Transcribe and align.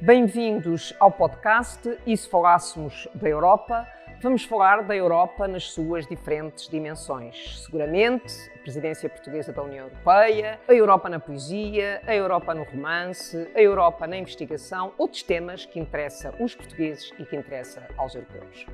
Bem-vindos 0.00 0.92
ao 0.98 1.10
podcast 1.10 1.98
E 2.04 2.16
se 2.16 2.28
falássemos 2.28 3.08
da 3.14 3.28
Europa? 3.28 3.86
Vamos 4.20 4.44
falar 4.44 4.82
da 4.82 4.94
Europa 4.94 5.46
nas 5.46 5.70
suas 5.70 6.04
diferentes 6.06 6.68
dimensões. 6.68 7.64
Seguramente, 7.64 8.34
a 8.56 8.58
presidência 8.58 9.08
portuguesa 9.08 9.52
da 9.52 9.62
União 9.62 9.86
Europeia, 9.86 10.58
a 10.68 10.74
Europa 10.74 11.08
na 11.08 11.20
poesia, 11.20 12.02
a 12.06 12.14
Europa 12.14 12.52
no 12.52 12.64
romance, 12.64 13.48
a 13.54 13.60
Europa 13.60 14.06
na 14.06 14.16
investigação, 14.16 14.92
outros 14.98 15.22
temas 15.22 15.64
que 15.64 15.78
interessam 15.78 16.34
os 16.40 16.54
portugueses 16.54 17.12
e 17.18 17.24
que 17.24 17.36
interessam 17.36 17.82
aos 17.96 18.14
europeus. 18.14 18.66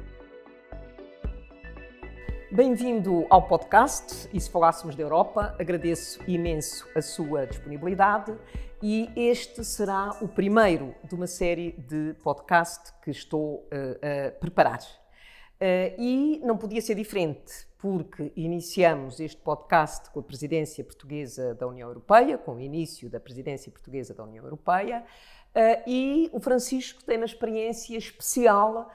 Bem-vindo 2.50 3.27
ao 3.30 3.43
podcast 3.43 4.29
E 4.32 4.41
se 4.41 4.50
falássemos 4.50 4.96
da 4.96 5.02
Europa? 5.02 5.55
Agradeço 5.59 6.18
imenso 6.27 6.89
a 6.96 7.02
sua 7.02 7.46
disponibilidade 7.46 8.37
e 8.83 9.11
este 9.15 9.62
será 9.62 10.17
o 10.23 10.29
primeiro 10.29 10.95
de 11.05 11.15
uma 11.15 11.27
série 11.27 11.73
de 11.73 12.14
podcast 12.23 12.95
que 13.03 13.11
estou 13.11 13.57
uh, 13.57 14.29
a 14.29 14.31
preparar. 14.32 14.81
Uh, 14.81 16.00
e 16.00 16.41
não 16.43 16.57
podia 16.57 16.81
ser 16.81 16.95
diferente, 16.95 17.67
porque 17.77 18.32
iniciamos 18.35 19.21
este 19.21 19.40
podcast 19.43 20.09
com 20.11 20.21
a 20.21 20.23
presidência 20.23 20.82
portuguesa 20.82 21.54
da 21.54 21.67
União 21.67 21.89
Europeia, 21.89 22.39
com 22.39 22.54
o 22.54 22.61
início 22.61 23.11
da 23.11 23.21
presidência 23.21 23.71
portuguesa 23.71 24.14
da 24.14 24.25
União 24.25 24.45
Europeia, 24.45 25.04
Uh, 25.51 25.82
e 25.85 26.31
o 26.32 26.39
Francisco 26.39 27.03
tem 27.03 27.17
uma 27.17 27.26
experiência 27.26 27.99
especial 27.99 28.89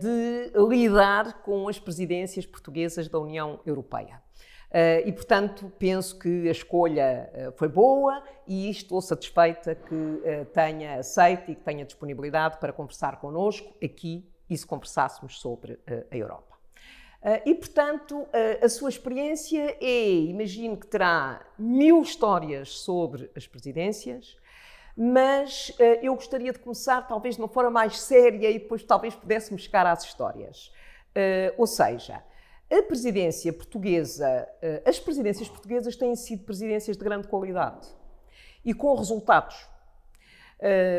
de 0.00 0.50
lidar 0.68 1.40
com 1.42 1.68
as 1.68 1.78
presidências 1.78 2.44
portuguesas 2.44 3.08
da 3.08 3.16
União 3.16 3.60
Europeia. 3.64 4.20
Uh, 4.68 5.08
e, 5.08 5.12
portanto, 5.12 5.72
penso 5.78 6.18
que 6.18 6.46
a 6.46 6.52
escolha 6.52 7.52
foi 7.56 7.68
boa 7.68 8.22
e 8.46 8.68
estou 8.68 9.00
satisfeita 9.00 9.74
que 9.74 10.22
tenha 10.52 10.96
aceito 10.96 11.50
e 11.50 11.54
que 11.54 11.62
tenha 11.62 11.84
disponibilidade 11.86 12.58
para 12.58 12.72
conversar 12.72 13.18
connosco 13.18 13.74
aqui 13.82 14.28
e 14.48 14.56
se 14.56 14.66
conversássemos 14.66 15.40
sobre 15.40 15.78
a 16.10 16.16
Europa. 16.16 16.56
e, 17.44 17.54
portanto, 17.54 18.26
a 18.62 18.68
sua 18.68 18.88
experiência 18.88 19.76
é, 19.80 20.10
imagino 20.10 20.76
que 20.76 20.86
terá 20.86 21.46
mil 21.58 22.02
histórias 22.02 22.78
sobre 22.78 23.30
as 23.36 23.46
presidências, 23.46 24.36
mas 24.96 25.74
eu 26.02 26.14
gostaria 26.14 26.52
de 26.52 26.58
começar 26.58 27.02
talvez 27.02 27.36
de 27.36 27.42
uma 27.42 27.48
forma 27.48 27.70
mais 27.70 28.00
séria 28.00 28.50
e 28.50 28.58
depois 28.58 28.82
talvez 28.82 29.14
pudéssemos 29.14 29.62
chegar 29.62 29.86
às 29.86 30.04
histórias. 30.04 30.72
Ou 31.56 31.66
seja, 31.66 32.22
a 32.70 32.82
presidência 32.82 33.52
portuguesa, 33.52 34.48
uh, 34.62 34.88
as 34.88 34.98
presidências 34.98 35.48
portuguesas 35.48 35.96
têm 35.96 36.14
sido 36.14 36.44
presidências 36.44 36.96
de 36.96 37.04
grande 37.04 37.28
qualidade 37.28 37.88
e 38.64 38.74
com 38.74 38.94
resultados. 38.94 39.68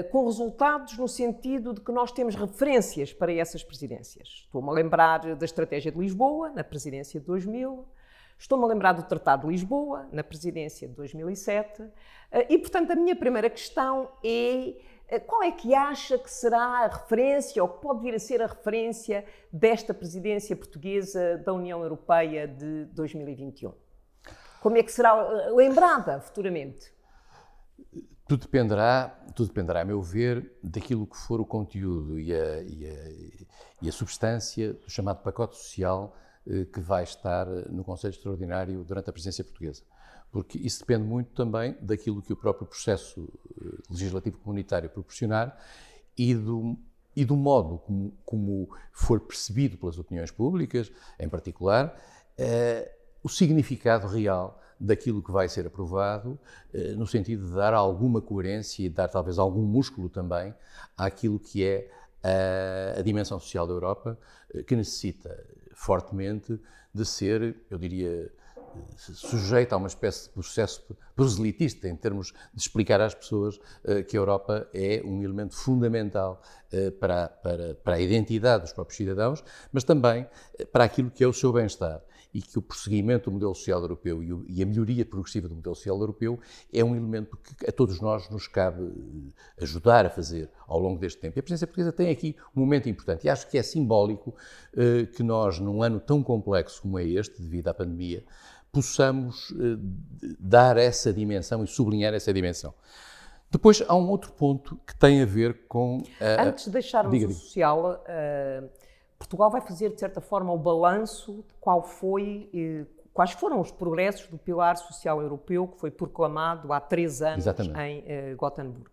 com 0.10 0.26
resultados 0.26 0.98
no 0.98 1.06
sentido 1.06 1.74
de 1.74 1.82
que 1.82 1.92
nós 1.92 2.14
temos 2.14 2.34
referências 2.34 3.12
para 3.12 3.34
essas 3.34 3.62
presidências. 3.62 4.44
Estou-me 4.46 4.70
a 4.70 4.72
lembrar 4.72 5.36
da 5.36 5.44
Estratégia 5.44 5.92
de 5.92 6.00
Lisboa, 6.00 6.50
na 6.52 6.64
presidência 6.64 7.20
de 7.20 7.26
2000, 7.26 7.86
Estou-me 8.40 8.64
a 8.64 8.68
lembrar 8.68 8.94
do 8.94 9.04
Tratado 9.04 9.46
de 9.46 9.52
Lisboa, 9.52 10.08
na 10.14 10.24
presidência 10.24 10.88
de 10.88 10.94
2007, 10.94 11.84
eh, 12.32 12.48
e, 12.50 12.58
portanto, 12.58 12.92
a 12.92 12.96
minha 12.96 13.14
primeira 13.14 13.50
questão 13.50 14.10
é 14.24 14.30
eh, 14.30 14.76
qual 15.18 15.42
é 15.42 15.52
que 15.52 15.74
acha 15.74 16.20
que 16.20 16.30
será 16.30 16.86
a 16.86 16.88
referência, 16.88 17.64
ou 17.64 17.70
que 17.70 17.82
pode 17.82 18.02
vir 18.02 18.14
a 18.14 18.20
ser 18.20 18.42
a 18.42 18.48
referência 18.48 19.26
desta 19.52 19.94
presidência 19.94 20.56
portuguesa 20.56 21.38
da 21.38 21.54
União 21.54 21.82
Europeia 21.82 22.48
de 22.48 22.86
2021? 22.94 23.74
Como 24.62 24.78
é 24.78 24.84
que 24.84 24.92
será 24.92 25.16
eh, 25.18 25.52
lembrada 25.52 26.20
futuramente? 26.20 26.94
Tudo 28.28 28.42
dependerá, 28.42 29.20
tudo 29.34 29.48
dependerá, 29.48 29.82
a 29.82 29.86
meu 29.86 30.02
ver, 30.02 30.54
daquilo 30.62 31.08
que 31.08 31.18
for 31.18 31.42
o 31.42 31.46
conteúdo 31.46 32.20
e 32.20 32.32
a, 32.32 32.62
e 32.62 32.86
a, 32.86 33.46
e 33.82 33.90
a 33.90 33.92
substância 33.92 34.74
do 34.74 34.90
chamado 34.90 35.24
pacote 35.24 35.58
social 35.58 36.16
eh, 36.46 36.66
que 36.66 36.80
vai 36.80 37.04
estar 37.04 37.48
eh, 37.48 37.66
no 37.70 37.84
Conselho 37.84 38.12
Extraordinário 38.12 38.84
durante 38.84 39.10
a 39.10 39.14
presidência 39.14 39.44
portuguesa. 39.44 39.82
Porque 40.32 40.58
isso 40.60 40.80
depende 40.80 41.04
muito 41.04 41.32
também 41.34 41.76
daquilo 41.82 42.22
que 42.22 42.32
o 42.32 42.36
próprio 42.36 42.68
processo 42.68 43.28
eh, 43.62 43.78
legislativo 43.90 44.38
comunitário 44.38 44.90
proporcionar 44.90 45.58
e 46.18 46.36
do, 46.36 46.78
e 47.16 47.26
do 47.26 47.36
modo 47.36 47.80
como, 47.80 48.14
como 48.24 48.70
for 48.92 49.20
percebido 49.20 49.78
pelas 49.78 49.98
opiniões 49.98 50.30
públicas, 50.30 50.92
em 51.20 51.28
particular, 51.28 51.98
eh, 52.38 52.92
o 53.24 53.30
significado 53.30 54.08
real 54.08 54.62
daquilo 54.80 55.22
que 55.22 55.32
vai 55.32 55.50
ser 55.50 55.66
aprovado, 55.66 56.40
eh, 56.74 56.94
no 56.94 57.08
sentido 57.08 57.48
de 57.48 57.56
dar 57.56 57.74
alguma 57.74 58.22
coerência 58.22 58.84
e 58.84 58.90
dar 58.90 59.08
talvez 59.08 59.40
algum 59.40 59.64
músculo 59.64 60.10
também 60.10 60.54
àquilo 60.96 61.40
que 61.40 61.66
é 61.66 61.92
a, 62.24 63.00
a 63.00 63.02
dimensão 63.02 63.40
social 63.40 63.66
da 63.66 63.74
Europa, 63.74 64.18
que 64.68 64.76
necessita 64.76 65.36
fortemente 65.74 66.60
de 66.94 67.06
ser, 67.06 67.56
eu 67.70 67.78
diria, 67.78 68.32
sujeita 68.98 69.76
a 69.76 69.78
uma 69.78 69.88
espécie 69.88 70.28
de 70.28 70.30
processo 70.30 70.96
proselitista, 71.16 71.88
em 71.88 71.96
termos 71.96 72.34
de 72.54 72.62
explicar 72.62 73.02
às 73.02 73.14
pessoas 73.14 73.58
uh, 73.58 74.04
que 74.08 74.16
a 74.16 74.20
Europa 74.20 74.68
é 74.74 75.02
um 75.06 75.22
elemento 75.22 75.56
fundamental 75.56 76.42
uh, 76.72 76.92
para, 76.94 77.28
para, 77.28 77.76
para 77.76 77.96
a 77.96 78.00
identidade 78.00 78.64
dos 78.64 78.74
próprios 78.74 78.98
cidadãos, 78.98 79.44
mas 79.72 79.84
também 79.84 80.24
uh, 80.24 80.68
para 80.68 80.84
aquilo 80.84 81.12
que 81.12 81.24
é 81.24 81.28
o 81.28 81.34
seu 81.34 81.52
bem-estar 81.52 82.02
e 82.34 82.42
que 82.42 82.60
o 82.60 82.62
prosseguimento 82.62 83.30
do 83.30 83.34
modelo 83.34 83.56
social 83.56 83.82
europeu 83.82 84.22
e, 84.48 84.62
a 84.62 84.66
melhoria 84.66 85.04
progressiva 85.04 85.48
do 85.48 85.56
modelo 85.56 85.76
social 85.76 86.00
europeu 86.00 86.40
é 86.72 86.84
um 86.84 86.96
elemento 86.96 87.38
que 87.38 87.68
a 87.68 87.72
todos 87.72 88.00
nós 88.00 88.30
nos 88.30 88.48
cabe 88.48 88.84
eh, 88.84 89.64
ajudar 89.64 90.06
a 90.06 90.10
fazer 90.10 90.50
ao 90.68 90.80
longo 90.80 91.00
deste 91.00 91.20
tempo. 91.20 91.38
E 91.38 91.40
a 91.40 91.44
presidência 91.44 91.66
portuguesa 91.66 91.92
tem 91.92 92.10
aqui 92.10 92.36
um 92.56 92.60
momento 92.60 92.88
importante 92.88 93.26
e 93.26 93.30
acho 93.30 93.50
que 93.50 93.58
é 93.58 93.64
simbólico 93.64 94.36
eh, 94.76 95.08
que 95.08 95.24
nós, 95.24 95.60
num 95.60 95.82
ano 95.82 96.00
tão 96.00 96.22
complexo 96.22 96.84
como 96.84 97.00
é 97.00 97.04
este, 97.04 97.42
devido 97.42 97.68
à 97.68 97.74
pandemia, 97.74 98.24
possamos 98.72 99.52
eh, 99.52 99.78
dar 100.40 100.78
essa 100.78 101.12
dimensão 101.14 101.64
e 101.64 101.68
sublinhar 101.68 102.14
essa 102.14 102.34
dimensão. 102.34 102.74
Depois 103.52 103.84
há 103.88 103.96
um 103.96 104.08
outro 104.10 104.32
ponto 104.32 104.80
que 104.86 104.96
tem 104.96 105.22
a 105.24 105.26
ver 105.26 105.66
com. 105.68 106.04
Antes 106.40 106.66
de 106.66 106.72
deixarmos 106.72 107.24
o 107.24 107.34
social, 107.34 108.04
uh, 108.04 108.70
Portugal 109.20 109.52
vai 109.52 109.62
fazer, 109.62 109.90
de 109.90 110.00
certa 110.00 110.22
forma, 110.22 110.54
o 110.54 110.58
balanço 110.58 111.44
de 111.48 111.54
qual 111.60 111.84
foi, 111.84 112.50
eh, 112.54 112.86
quais 113.14 113.32
foram 113.32 113.60
os 113.60 113.70
progressos 113.70 114.28
do 114.28 114.38
pilar 114.38 114.78
social 114.78 115.22
europeu 115.22 115.68
que 115.68 115.78
foi 115.78 115.92
proclamado 115.92 116.72
há 116.72 116.80
três 116.80 117.22
anos 117.22 117.40
Exatamente. 117.40 117.78
em 117.80 118.04
eh, 118.08 118.36
Gothenburg. 118.36 118.90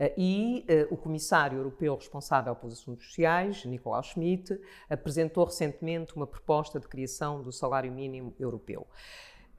Eh, 0.00 0.14
e 0.16 0.66
o 0.90 0.96
comissário 0.96 1.58
europeu 1.58 1.94
responsável 1.94 2.56
pelos 2.56 2.80
assuntos 2.80 3.06
sociais, 3.06 3.64
Nicolau 3.64 4.02
Schmidt, 4.02 4.58
apresentou 4.88 5.44
recentemente 5.44 6.16
uma 6.16 6.26
proposta 6.26 6.80
de 6.80 6.88
criação 6.88 7.42
do 7.42 7.52
salário 7.52 7.92
mínimo 7.92 8.34
europeu. 8.40 8.86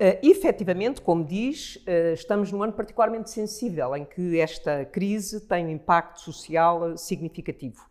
Uh, 0.01 0.17
efetivamente, 0.23 0.99
como 0.99 1.23
diz, 1.23 1.75
uh, 1.75 2.13
estamos 2.15 2.51
num 2.51 2.63
ano 2.63 2.73
particularmente 2.73 3.29
sensível 3.29 3.95
em 3.95 4.03
que 4.03 4.39
esta 4.39 4.83
crise 4.83 5.41
tem 5.41 5.67
um 5.67 5.69
impacto 5.69 6.21
social 6.21 6.97
significativo. 6.97 7.87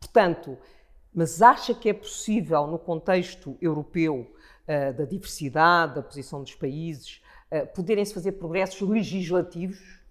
Portanto, 0.00 0.58
mas 1.14 1.40
acha 1.40 1.72
que 1.72 1.88
é 1.88 1.92
possível, 1.92 2.66
no 2.66 2.80
contexto 2.80 3.56
europeu, 3.62 4.34
uh, 4.66 4.92
da 4.92 5.04
diversidade, 5.04 5.94
da 5.94 6.02
posição 6.02 6.42
dos 6.42 6.56
países, 6.56 7.22
uh, 7.52 7.64
poderem-se 7.72 8.12
fazer 8.12 8.32
progressos 8.32 8.80
legislativos? 8.80 10.01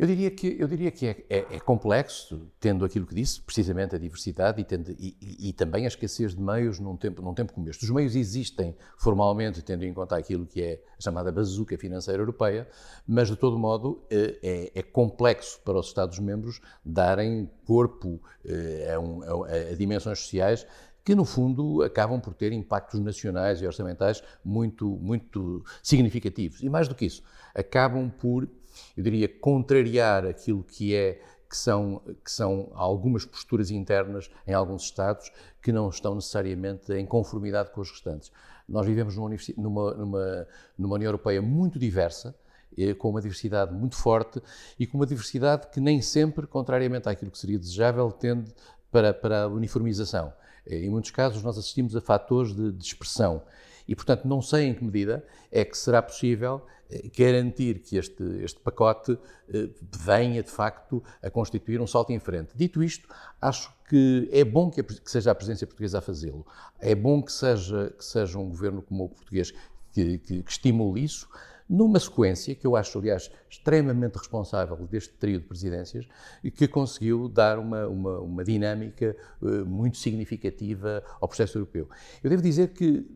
Eu 0.00 0.06
diria 0.06 0.30
que, 0.30 0.56
eu 0.58 0.66
diria 0.66 0.90
que 0.90 1.06
é, 1.06 1.24
é, 1.28 1.38
é 1.56 1.60
complexo, 1.60 2.50
tendo 2.58 2.86
aquilo 2.86 3.04
que 3.04 3.14
disse, 3.14 3.38
precisamente 3.42 3.94
a 3.94 3.98
diversidade 3.98 4.58
e, 4.58 4.64
tendo, 4.64 4.92
e, 4.92 5.14
e, 5.20 5.50
e, 5.50 5.52
também 5.52 5.84
a 5.84 5.88
escassez 5.88 6.34
de 6.34 6.40
meios 6.40 6.80
num 6.80 6.96
tempo, 6.96 7.20
num 7.20 7.34
tempo 7.34 7.52
como 7.52 7.68
este. 7.68 7.84
Os 7.84 7.90
meios 7.90 8.16
existem 8.16 8.74
formalmente, 8.96 9.60
tendo 9.60 9.84
em 9.84 9.92
conta 9.92 10.16
aquilo 10.16 10.46
que 10.46 10.62
é 10.62 10.82
a 10.98 11.02
chamada 11.02 11.30
bazuca 11.30 11.76
financeira 11.76 12.22
europeia, 12.22 12.66
mas 13.06 13.28
de 13.28 13.36
todo 13.36 13.58
modo 13.58 14.02
eh, 14.10 14.38
é, 14.42 14.80
é 14.80 14.82
complexo 14.82 15.60
para 15.66 15.78
os 15.78 15.88
Estados-membros 15.88 16.62
darem 16.82 17.50
corpo 17.66 18.22
eh, 18.42 18.94
a, 18.94 18.98
um, 18.98 19.22
a, 19.22 19.72
a 19.72 19.74
dimensões 19.76 20.18
sociais 20.20 20.66
que 21.04 21.14
no 21.14 21.26
fundo 21.26 21.82
acabam 21.82 22.18
por 22.20 22.32
ter 22.32 22.52
impactos 22.52 23.00
nacionais 23.00 23.60
e 23.60 23.66
orçamentais 23.66 24.22
muito, 24.42 24.86
muito 24.86 25.62
significativos. 25.82 26.62
E 26.62 26.70
mais 26.70 26.88
do 26.88 26.94
que 26.94 27.04
isso, 27.04 27.22
acabam 27.54 28.08
por 28.10 28.48
eu 28.96 29.02
diria, 29.02 29.28
contrariar 29.28 30.26
aquilo 30.26 30.62
que 30.62 30.94
é 30.94 31.20
que 31.48 31.56
são, 31.56 32.00
que 32.24 32.30
são 32.30 32.70
algumas 32.74 33.24
posturas 33.24 33.72
internas 33.72 34.30
em 34.46 34.54
alguns 34.54 34.84
Estados 34.84 35.32
que 35.60 35.72
não 35.72 35.88
estão 35.88 36.14
necessariamente 36.14 36.92
em 36.92 37.04
conformidade 37.04 37.70
com 37.70 37.80
os 37.80 37.90
restantes. 37.90 38.30
Nós 38.68 38.86
vivemos 38.86 39.16
numa, 39.16 39.30
numa, 39.56 39.94
numa, 39.94 40.46
numa 40.78 40.94
União 40.94 41.08
Europeia 41.08 41.42
muito 41.42 41.76
diversa, 41.76 42.36
eh, 42.78 42.94
com 42.94 43.10
uma 43.10 43.20
diversidade 43.20 43.74
muito 43.74 43.96
forte 43.96 44.40
e 44.78 44.86
com 44.86 44.96
uma 44.96 45.06
diversidade 45.06 45.66
que 45.66 45.80
nem 45.80 46.00
sempre, 46.00 46.46
contrariamente 46.46 47.08
àquilo 47.08 47.32
que 47.32 47.38
seria 47.38 47.58
desejável, 47.58 48.12
tende 48.12 48.54
para, 48.92 49.12
para 49.12 49.42
a 49.42 49.48
uniformização. 49.48 50.32
Eh, 50.64 50.84
em 50.84 50.88
muitos 50.88 51.10
casos, 51.10 51.42
nós 51.42 51.58
assistimos 51.58 51.96
a 51.96 52.00
fatores 52.00 52.54
de, 52.54 52.70
expressão 52.78 53.42
E, 53.88 53.96
portanto, 53.96 54.28
não 54.28 54.40
sei 54.40 54.68
em 54.68 54.74
que 54.74 54.84
medida 54.84 55.24
é 55.50 55.64
que 55.64 55.76
será 55.76 56.00
possível 56.00 56.64
garantir 57.16 57.80
que 57.80 57.96
este, 57.96 58.22
este 58.42 58.60
pacote 58.60 59.18
venha, 60.04 60.42
de 60.42 60.50
facto, 60.50 61.02
a 61.22 61.30
constituir 61.30 61.80
um 61.80 61.86
salto 61.86 62.10
em 62.10 62.18
frente. 62.18 62.56
Dito 62.56 62.82
isto, 62.82 63.08
acho 63.40 63.72
que 63.88 64.28
é 64.32 64.44
bom 64.44 64.70
que, 64.70 64.80
a, 64.80 64.84
que 64.84 65.10
seja 65.10 65.30
a 65.30 65.34
presidência 65.34 65.66
portuguesa 65.66 65.98
a 65.98 66.00
fazê-lo. 66.00 66.46
É 66.78 66.94
bom 66.94 67.22
que 67.22 67.32
seja, 67.32 67.92
que 67.96 68.04
seja 68.04 68.38
um 68.38 68.48
governo 68.48 68.82
como 68.82 69.04
o 69.04 69.08
português 69.08 69.52
que, 69.92 70.18
que, 70.18 70.42
que 70.42 70.50
estimule 70.50 71.02
isso 71.02 71.28
numa 71.70 72.00
sequência 72.00 72.52
que 72.52 72.66
eu 72.66 72.74
acho, 72.74 72.98
aliás, 72.98 73.30
extremamente 73.48 74.16
responsável 74.16 74.76
deste 74.88 75.14
trio 75.14 75.38
de 75.38 75.46
presidências 75.46 76.08
que 76.56 76.66
conseguiu 76.66 77.28
dar 77.28 77.60
uma, 77.60 77.86
uma, 77.86 78.18
uma 78.18 78.44
dinâmica 78.44 79.16
uh, 79.40 79.64
muito 79.64 79.96
significativa 79.96 81.00
ao 81.20 81.28
processo 81.28 81.58
europeu. 81.58 81.88
Eu 82.24 82.28
devo 82.28 82.42
dizer 82.42 82.70
que 82.72 83.06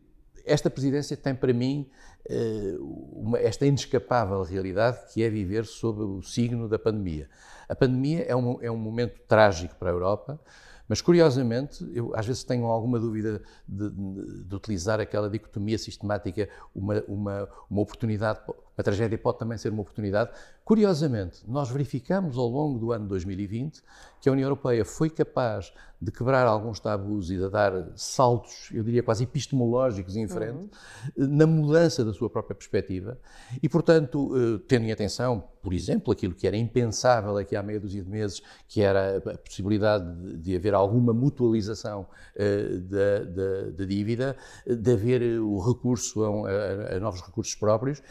esta 0.45 0.69
presidência 0.69 1.17
tem 1.17 1.33
para 1.35 1.53
mim 1.53 1.89
uh, 2.29 3.21
uma, 3.21 3.39
esta 3.39 3.65
inescapável 3.65 4.41
realidade 4.43 4.99
que 5.13 5.23
é 5.23 5.29
viver 5.29 5.65
sob 5.65 6.01
o 6.01 6.21
signo 6.21 6.69
da 6.69 6.79
pandemia. 6.79 7.29
A 7.67 7.75
pandemia 7.75 8.23
é 8.23 8.35
um, 8.35 8.61
é 8.61 8.71
um 8.71 8.77
momento 8.77 9.19
trágico 9.27 9.75
para 9.75 9.89
a 9.89 9.93
Europa. 9.93 10.39
Mas, 10.87 11.01
curiosamente, 11.01 11.83
eu 11.95 12.15
às 12.15 12.27
vezes 12.27 12.43
tenho 12.43 12.65
alguma 12.65 12.99
dúvida 12.99 13.41
de, 13.67 13.89
de, 13.89 14.43
de 14.43 14.55
utilizar 14.55 14.99
aquela 14.99 15.27
dicotomia 15.29 15.79
sistemática, 15.79 16.47
uma, 16.75 17.03
uma, 17.07 17.49
uma 17.67 17.81
oportunidade, 17.81 18.39
a 18.77 18.83
tragédia 18.83 19.17
pode 19.17 19.39
também 19.39 19.57
ser 19.57 19.69
uma 19.69 19.81
oportunidade. 19.81 20.31
Curiosamente, 20.63 21.43
nós 21.47 21.69
verificamos 21.69 22.37
ao 22.37 22.47
longo 22.47 22.79
do 22.79 22.91
ano 22.91 23.07
2020 23.07 23.81
que 24.19 24.29
a 24.29 24.31
União 24.31 24.45
Europeia 24.45 24.83
foi 24.83 25.09
capaz 25.09 25.71
de 26.01 26.11
quebrar 26.11 26.45
alguns 26.45 26.79
tabus 26.79 27.29
e 27.29 27.37
de 27.37 27.49
dar 27.49 27.91
saltos, 27.95 28.69
eu 28.73 28.83
diria 28.83 29.01
quase 29.01 29.23
epistemológicos 29.23 30.15
em 30.15 30.27
frente, 30.27 30.69
uhum. 31.17 31.27
na 31.27 31.47
mudança 31.47 32.03
da 32.03 32.13
sua 32.13 32.29
própria 32.29 32.55
perspectiva. 32.55 33.17
E, 33.61 33.69
portanto, 33.69 34.31
eh, 34.35 34.61
tendo 34.67 34.85
em 34.85 34.91
atenção, 34.91 35.43
por 35.61 35.73
exemplo, 35.73 36.11
aquilo 36.11 36.35
que 36.35 36.45
era 36.45 36.57
impensável 36.57 37.37
aqui 37.37 37.55
há 37.55 37.63
meia 37.63 37.79
dúzia 37.79 38.03
de 38.03 38.09
meses, 38.09 38.41
que 38.67 38.81
era 38.81 39.17
a 39.17 39.37
possibilidade 39.37 40.37
de 40.37 40.55
haver 40.55 40.73
alguma 40.73 41.13
mutualização 41.13 42.01
uh, 42.35 42.79
da, 42.81 43.19
da, 43.23 43.71
da, 43.71 43.85
dívida, 43.85 44.35
de 44.67 44.91
haver 44.91 45.39
o 45.39 45.59
recurso 45.59 46.23
a, 46.23 46.49
a, 46.49 46.97
a 46.97 46.99
novos 46.99 47.21
recursos 47.21 47.55
próprios, 47.55 48.03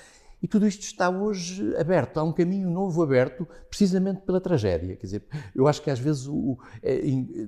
e 0.44 0.46
tudo 0.46 0.66
isto 0.66 0.82
está 0.82 1.08
hoje 1.08 1.74
aberto, 1.78 2.18
há 2.18 2.22
um 2.22 2.30
caminho 2.30 2.68
novo 2.68 3.02
aberto, 3.02 3.48
precisamente 3.66 4.20
pela 4.20 4.38
tragédia. 4.38 4.94
Quer 4.94 5.06
dizer, 5.06 5.22
eu 5.56 5.66
acho 5.66 5.80
que 5.80 5.90
às 5.90 5.98
vezes 5.98 6.26
o, 6.28 6.58
é, 6.82 7.00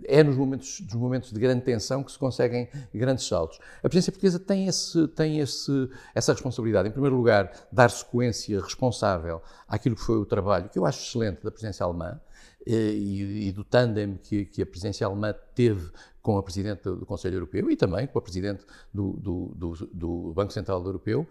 é, 0.07 0.23
nos 0.23 0.35
momentos, 0.35 0.81
nos 0.81 0.95
momentos 0.95 1.31
de 1.31 1.39
grande 1.39 1.61
tensão 1.61 2.03
que 2.03 2.11
se 2.11 2.19
conseguem 2.19 2.71
grandes 2.95 3.29
saltos. 3.29 3.59
A 3.81 3.83
presidência 3.83 4.13
portuguesa 4.13 4.39
tem, 4.39 4.67
esse, 4.67 5.09
tem 5.09 5.41
esse, 5.41 5.91
essa 6.15 6.33
responsabilidade. 6.33 6.89
Em 6.89 6.91
primeiro 6.91 7.15
lugar, 7.15 7.69
dar 7.71 7.91
sequência 7.91 8.63
responsável 8.63 9.43
àquilo 9.69 9.95
que 9.95 10.03
foi 10.03 10.17
o 10.17 10.25
trabalho, 10.25 10.71
que 10.71 10.79
eu 10.79 10.87
acho 10.87 11.07
excelente, 11.07 11.45
da 11.45 11.51
presidência 11.51 11.85
alemã. 11.85 12.19
Eh, 12.67 12.93
e, 12.95 13.49
e, 13.49 13.53
do 13.53 13.63
tandem 13.63 14.17
que, 14.17 14.47
que, 14.47 14.63
a 14.63 14.67
presidência 14.67 15.07
alemã 15.07 15.35
teve 15.55 15.93
com 16.23 16.39
a 16.39 16.43
Presidente 16.43 16.85
do 16.85 17.05
Conselho 17.05 17.35
Europeu 17.35 17.71
e 17.71 17.77
também 17.77 18.07
com 18.07 18.19
a 18.19 18.23
Presidente 18.23 18.65
do, 18.93 19.13
do, 19.13 19.53
do, 19.55 19.89
do 19.93 20.33
Banco 20.33 20.51
Central 20.51 20.83
Europeu. 20.83 21.27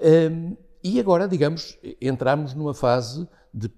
Um, 0.00 0.06
ehm, 0.06 0.56
e 0.82 0.98
agora, 0.98 1.28
digamos, 1.28 1.78
entramos 2.00 2.54
numa 2.54 2.74
fase 2.74 3.28
de 3.52 3.70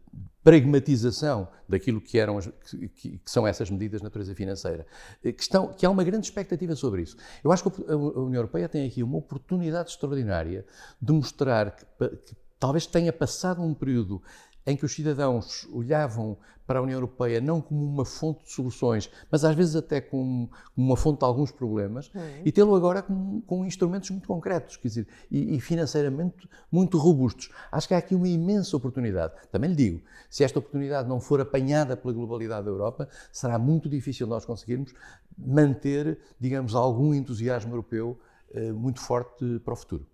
pragmatização 0.42 1.48
daquilo 1.68 2.00
que, 2.00 2.18
eram 2.18 2.38
as, 2.38 2.46
que, 2.46 2.88
que, 2.88 3.20
são 3.24 3.46
essas 3.46 3.70
medidas 3.70 4.00
de 4.00 4.04
natureza 4.04 4.34
financeira, 4.34 4.86
que, 5.22 5.40
estão, 5.40 5.68
que 5.72 5.86
há 5.86 5.90
uma 5.90 6.02
grande 6.02 6.26
expectativa 6.26 6.74
sobre 6.74 7.02
isso. 7.02 7.16
Eu 7.42 7.52
acho 7.52 7.68
que 7.70 7.90
a 7.90 7.96
União 7.96 8.34
Europeia 8.34 8.68
tem 8.68 8.86
aqui 8.86 9.02
uma 9.02 9.18
oportunidade 9.18 9.90
extraordinária 9.90 10.64
de 11.00 11.12
mostrar 11.12 11.70
que, 11.70 11.84
que 12.08 12.36
talvez 12.58 12.86
tenha 12.86 13.12
passado 13.12 13.62
um 13.62 13.74
período 13.74 14.22
em 14.66 14.76
que 14.76 14.84
os 14.84 14.94
cidadãos 14.94 15.66
olhavam 15.72 16.36
para 16.66 16.78
a 16.78 16.82
União 16.82 16.96
Europeia 16.96 17.40
não 17.40 17.60
como 17.60 17.84
uma 17.84 18.04
fonte 18.04 18.44
de 18.44 18.52
soluções, 18.52 19.10
mas 19.30 19.44
às 19.44 19.54
vezes 19.54 19.76
até 19.76 20.00
como 20.00 20.50
uma 20.76 20.96
fonte 20.96 21.18
de 21.18 21.24
alguns 21.24 21.50
problemas, 21.50 22.10
uhum. 22.14 22.22
e 22.44 22.52
tê-lo 22.52 22.74
agora 22.74 23.02
com, 23.02 23.40
com, 23.42 23.64
instrumentos 23.64 24.10
muito 24.10 24.26
concretos, 24.26 24.76
quer 24.76 24.88
dizer, 24.88 25.08
e, 25.30 25.56
e, 25.56 25.60
financeiramente 25.60 26.48
muito 26.70 26.98
robustos. 26.98 27.50
Acho 27.70 27.88
que 27.88 27.94
há 27.94 27.98
aqui 27.98 28.14
uma 28.14 28.28
imensa 28.28 28.76
oportunidade. 28.76 29.34
Também 29.50 29.70
lhe 29.70 29.76
digo, 29.76 30.02
se 30.30 30.44
esta 30.44 30.58
oportunidade 30.58 31.08
não 31.08 31.20
for 31.20 31.40
apanhada 31.40 31.96
pela 31.96 32.14
globalidade 32.14 32.64
da 32.64 32.70
Europa, 32.70 33.08
será 33.30 33.58
muito 33.58 33.88
difícil 33.88 34.26
nós 34.26 34.44
conseguirmos 34.44 34.94
manter, 35.36 36.18
digamos, 36.38 36.74
algum 36.74 37.12
entusiasmo 37.12 37.72
europeu 37.72 38.18
eh, 38.54 38.72
muito 38.72 39.00
forte 39.00 39.58
para 39.64 39.74
o 39.74 39.76
futuro. 39.76 40.06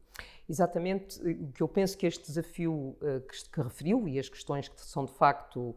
Exatamente, 0.48 1.20
o 1.20 1.52
que 1.52 1.62
eu 1.62 1.68
penso 1.68 1.96
que 1.96 2.06
este 2.06 2.24
desafio 2.24 2.96
uh, 3.02 3.20
que, 3.52 3.60
referiu 3.60 4.08
e 4.08 4.18
as 4.18 4.30
questões 4.30 4.66
que 4.66 4.80
são 4.80 5.04
de 5.04 5.12
facto 5.12 5.76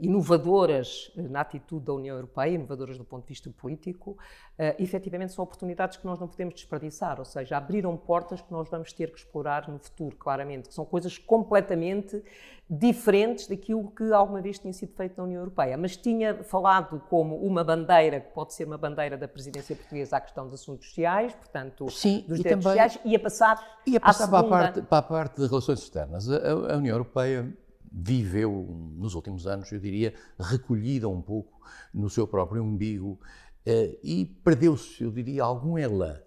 inovadoras 0.00 1.12
na 1.16 1.40
atitude 1.40 1.84
da 1.84 1.92
União 1.92 2.16
Europeia, 2.16 2.54
inovadoras 2.54 2.98
do 2.98 3.04
ponto 3.04 3.22
de 3.22 3.28
vista 3.28 3.50
político, 3.50 4.12
uh, 4.12 4.82
efetivamente 4.82 5.32
são 5.32 5.44
oportunidades 5.44 5.96
que 5.96 6.04
nós 6.04 6.18
não 6.18 6.26
podemos 6.26 6.54
desperdiçar, 6.54 7.18
ou 7.18 7.24
seja, 7.24 7.56
abriram 7.56 7.96
portas 7.96 8.40
que 8.40 8.50
nós 8.50 8.68
vamos 8.68 8.92
ter 8.92 9.10
que 9.10 9.18
explorar 9.18 9.68
no 9.68 9.78
futuro, 9.78 10.16
claramente, 10.16 10.68
que 10.68 10.74
são 10.74 10.84
coisas 10.84 11.18
completamente 11.18 12.22
diferentes 12.68 13.46
daquilo 13.46 13.90
que 13.90 14.10
alguma 14.12 14.40
vez 14.40 14.58
tinha 14.58 14.72
sido 14.72 14.94
feito 14.94 15.16
na 15.18 15.24
União 15.24 15.40
Europeia. 15.40 15.76
Mas 15.76 15.96
tinha 15.96 16.42
falado 16.44 17.00
como 17.10 17.36
uma 17.36 17.62
bandeira, 17.62 18.20
que 18.20 18.32
pode 18.32 18.54
ser 18.54 18.64
uma 18.64 18.78
bandeira 18.78 19.16
da 19.16 19.28
presidência 19.28 19.76
portuguesa 19.76 20.16
à 20.16 20.20
questão 20.20 20.46
dos 20.46 20.60
assuntos 20.60 20.88
sociais, 20.88 21.34
portanto, 21.34 21.90
Sim, 21.90 22.24
dos 22.26 22.38
direitos 22.38 22.64
também, 22.64 22.82
sociais, 22.82 22.98
ia 23.04 23.18
passar, 23.18 23.80
ia 23.86 24.00
passar 24.00 24.28
para, 24.28 24.38
a 24.38 24.44
parte, 24.48 24.82
para 24.82 24.98
a 24.98 25.02
parte 25.02 25.40
de 25.40 25.46
relações 25.46 25.80
externas. 25.80 26.30
A, 26.30 26.72
a 26.72 26.76
União 26.76 26.94
Europeia 26.94 27.54
viveu, 27.94 28.66
nos 28.96 29.14
últimos 29.14 29.46
anos, 29.46 29.70
eu 29.70 29.78
diria, 29.78 30.12
recolhida 30.38 31.08
um 31.08 31.22
pouco 31.22 31.60
no 31.92 32.10
seu 32.10 32.26
próprio 32.26 32.62
umbigo 32.62 33.20
eh, 33.64 33.96
e 34.02 34.24
perdeu-se, 34.24 35.04
eu 35.04 35.12
diria, 35.12 35.44
algum 35.44 35.78
elan 35.78 36.20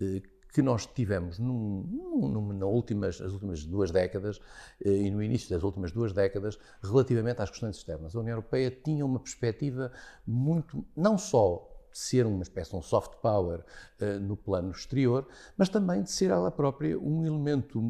eh, 0.00 0.20
que 0.52 0.62
nós 0.62 0.86
tivemos 0.86 1.38
num, 1.38 1.82
num, 1.82 2.52
nas 2.52 2.68
últimas, 2.68 3.20
as 3.20 3.32
últimas 3.32 3.64
duas 3.64 3.90
décadas 3.90 4.38
eh, 4.84 4.90
e 4.90 5.10
no 5.10 5.22
início 5.22 5.48
das 5.48 5.62
últimas 5.62 5.92
duas 5.92 6.12
décadas 6.12 6.58
relativamente 6.82 7.40
às 7.40 7.50
questões 7.50 7.76
externas. 7.76 8.14
A 8.14 8.20
União 8.20 8.34
Europeia 8.34 8.70
tinha 8.70 9.04
uma 9.04 9.18
perspectiva 9.18 9.90
muito, 10.26 10.84
não 10.94 11.16
só 11.16 11.73
ser 11.98 12.26
uma 12.26 12.42
espécie 12.42 12.70
de 12.70 12.76
um 12.76 12.82
soft 12.82 13.12
power 13.22 13.60
uh, 14.00 14.20
no 14.20 14.36
plano 14.36 14.72
exterior, 14.72 15.26
mas 15.56 15.68
também 15.68 16.02
de 16.02 16.10
ser 16.10 16.30
ela 16.30 16.50
própria 16.50 16.98
um 16.98 17.24
elemento 17.24 17.80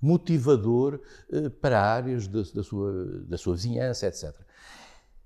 motivador 0.00 1.00
uh, 1.30 1.50
para 1.50 1.80
áreas 1.80 2.28
da, 2.28 2.42
da, 2.54 2.62
sua, 2.62 3.22
da 3.24 3.36
sua 3.36 3.54
vizinhança, 3.54 4.06
etc. 4.06 4.32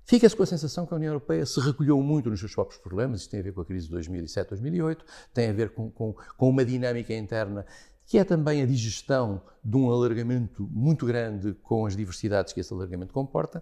Fica-se 0.03 0.35
com 0.35 0.43
a 0.43 0.47
sensação 0.47 0.85
que 0.85 0.93
a 0.93 0.97
União 0.97 1.09
Europeia 1.09 1.45
se 1.45 1.59
recolheu 1.59 2.01
muito 2.01 2.29
nos 2.29 2.39
seus 2.39 2.55
próprios 2.55 2.79
problemas, 2.79 3.21
isso 3.21 3.29
tem 3.29 3.41
a 3.41 3.43
ver 3.43 3.53
com 3.53 3.61
a 3.61 3.65
crise 3.65 3.85
de 3.85 3.91
2007, 3.91 4.49
2008, 4.49 5.05
tem 5.33 5.49
a 5.49 5.53
ver 5.53 5.71
com, 5.71 5.91
com, 5.91 6.15
com 6.37 6.49
uma 6.49 6.65
dinâmica 6.65 7.13
interna 7.13 7.65
que 8.07 8.17
é 8.17 8.23
também 8.23 8.63
a 8.63 8.65
digestão 8.65 9.41
de 9.61 9.75
um 9.75 9.91
alargamento 9.91 10.67
muito 10.71 11.05
grande 11.05 11.53
com 11.61 11.85
as 11.85 11.95
diversidades 11.95 12.53
que 12.53 12.61
esse 12.61 12.73
alargamento 12.73 13.13
comporta. 13.13 13.61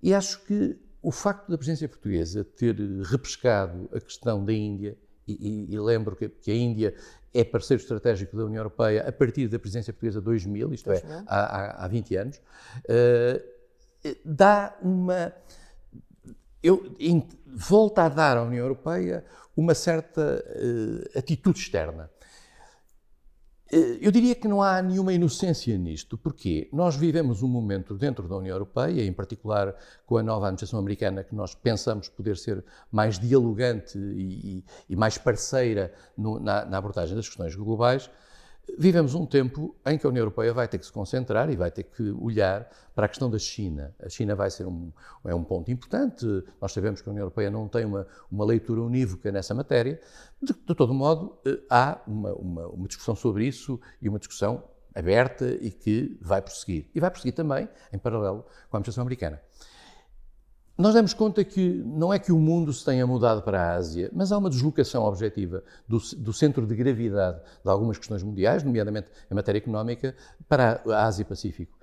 E 0.00 0.14
acho 0.14 0.40
que 0.44 0.78
o 1.06 1.12
facto 1.12 1.48
da 1.48 1.56
presidência 1.56 1.88
portuguesa 1.88 2.42
ter 2.42 2.74
repescado 3.04 3.88
a 3.94 4.00
questão 4.00 4.44
da 4.44 4.52
Índia, 4.52 4.98
e, 5.24 5.68
e, 5.70 5.72
e 5.72 5.78
lembro 5.78 6.16
que, 6.16 6.28
que, 6.28 6.50
a 6.50 6.54
Índia 6.54 6.96
é 7.32 7.44
parceiro 7.44 7.80
estratégico 7.80 8.36
da 8.36 8.44
União 8.44 8.58
Europeia 8.58 9.08
a 9.08 9.12
partir 9.12 9.46
da 9.46 9.56
presidência 9.56 9.92
portuguesa 9.92 10.20
2000, 10.20 10.74
isto 10.74 10.90
é, 10.90 11.00
há, 11.28 11.84
há 11.84 11.86
20 11.86 12.16
anos, 12.16 12.36
uh, 12.38 14.10
dá 14.24 14.76
uma. 14.82 15.32
Eu, 16.60 16.96
in, 16.98 17.28
volta 17.46 18.02
a 18.02 18.08
dar 18.08 18.36
à 18.36 18.42
União 18.42 18.64
Europeia 18.64 19.24
uma 19.56 19.76
certa 19.76 20.44
uh, 20.44 21.16
atitude 21.16 21.60
externa. 21.60 22.10
Eh, 23.70 23.98
eu 24.00 24.12
diria 24.12 24.34
que 24.34 24.46
não 24.46 24.62
há 24.62 24.80
nenhuma 24.80 25.12
inocência 25.12 25.76
nisto, 25.76 26.16
porque 26.16 26.68
nós 26.72 26.96
vivemos 26.96 27.42
um 27.42 27.48
momento 27.48 27.94
dentro 27.94 28.28
da 28.28 28.36
União 28.36 28.54
Europeia, 28.54 29.04
em 29.04 29.12
particular 29.12 29.74
com 30.06 30.16
a 30.16 30.22
nova 30.22 30.46
administração 30.46 30.78
americana, 30.78 31.24
que 31.24 31.34
nós 31.34 31.54
pensamos 31.54 32.08
poder 32.08 32.36
ser 32.36 32.64
mais 32.90 33.18
dialogante 33.18 33.98
e, 33.98 34.64
e 34.88 34.96
mais 34.96 35.18
parceira 35.18 35.92
no, 36.16 36.38
na, 36.38 36.64
na 36.64 36.78
abordagem 36.78 37.16
das 37.16 37.28
questões 37.28 37.54
globais, 37.54 38.08
Vivemos 38.78 39.14
um 39.14 39.24
tempo 39.24 39.76
em 39.86 39.96
que 39.96 40.04
a 40.04 40.08
União 40.08 40.22
Europeia 40.22 40.52
vai 40.52 40.66
ter 40.66 40.78
que 40.78 40.86
se 40.86 40.92
concentrar 40.92 41.48
e 41.50 41.56
vai 41.56 41.70
ter 41.70 41.84
que 41.84 42.10
olhar 42.10 42.68
para 42.94 43.06
a 43.06 43.08
questão 43.08 43.30
da 43.30 43.38
China. 43.38 43.94
A 44.02 44.08
China 44.08 44.34
vai 44.34 44.50
ser 44.50 44.66
um, 44.66 44.92
é 45.24 45.34
um 45.34 45.44
ponto 45.44 45.70
importante. 45.70 46.26
Nós 46.60 46.72
sabemos 46.72 47.00
que 47.00 47.08
a 47.08 47.12
União 47.12 47.22
Europeia 47.22 47.48
não 47.48 47.68
tem 47.68 47.84
uma, 47.84 48.06
uma 48.30 48.44
leitura 48.44 48.82
unívoca 48.82 49.30
nessa 49.30 49.54
matéria. 49.54 50.00
De, 50.42 50.52
de 50.52 50.74
todo 50.74 50.92
modo, 50.92 51.38
eh, 51.46 51.60
há 51.70 52.00
uma, 52.06 52.32
uma, 52.34 52.66
uma 52.68 52.88
discussão 52.88 53.14
sobre 53.14 53.46
isso 53.46 53.80
e 54.02 54.08
uma 54.08 54.18
discussão 54.18 54.64
aberta 54.92 55.46
e 55.60 55.70
que 55.70 56.18
vai 56.20 56.42
prosseguir. 56.42 56.90
E 56.92 56.98
vai 56.98 57.10
prosseguir 57.10 57.34
também 57.34 57.68
em 57.92 57.98
paralelo 57.98 58.42
com 58.42 58.76
a 58.76 58.78
administração 58.78 59.02
americana. 59.02 59.40
Nós 60.78 60.92
damos 60.92 61.14
conta 61.14 61.42
que 61.42 61.82
não 61.86 62.12
é 62.12 62.18
que 62.18 62.30
o 62.30 62.38
mundo 62.38 62.72
se 62.72 62.84
tenha 62.84 63.06
mudado 63.06 63.42
para 63.42 63.62
a 63.62 63.74
Ásia, 63.74 64.10
mas 64.12 64.30
há 64.30 64.36
uma 64.36 64.50
deslocação 64.50 65.04
objetiva 65.04 65.64
do, 65.88 65.98
do 66.18 66.32
centro 66.32 66.66
de 66.66 66.76
gravidade 66.76 67.40
de 67.64 67.70
algumas 67.70 67.96
questões 67.96 68.22
mundiais, 68.22 68.62
nomeadamente 68.62 69.08
em 69.30 69.34
matéria 69.34 69.58
económica, 69.58 70.14
para 70.46 70.82
a 70.86 71.06
Ásia-Pacífico, 71.06 71.78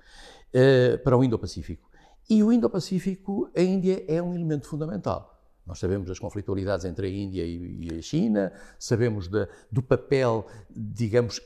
uh, 0.54 0.98
para 1.02 1.16
o 1.16 1.24
Indo-Pacífico. 1.24 1.90
E 2.30 2.42
o 2.42 2.52
Indo-Pacífico, 2.52 3.50
a 3.54 3.60
Índia 3.60 4.04
é 4.06 4.22
um 4.22 4.32
elemento 4.32 4.68
fundamental. 4.68 5.42
Nós 5.66 5.78
sabemos 5.78 6.06
das 6.06 6.18
conflitualidades 6.18 6.84
entre 6.84 7.06
a 7.06 7.10
Índia 7.10 7.44
e, 7.44 7.88
a 7.98 8.02
China, 8.02 8.52
sabemos 8.78 9.28
do 9.70 9.82
papel, 9.82 10.46
digamos, 10.70 11.40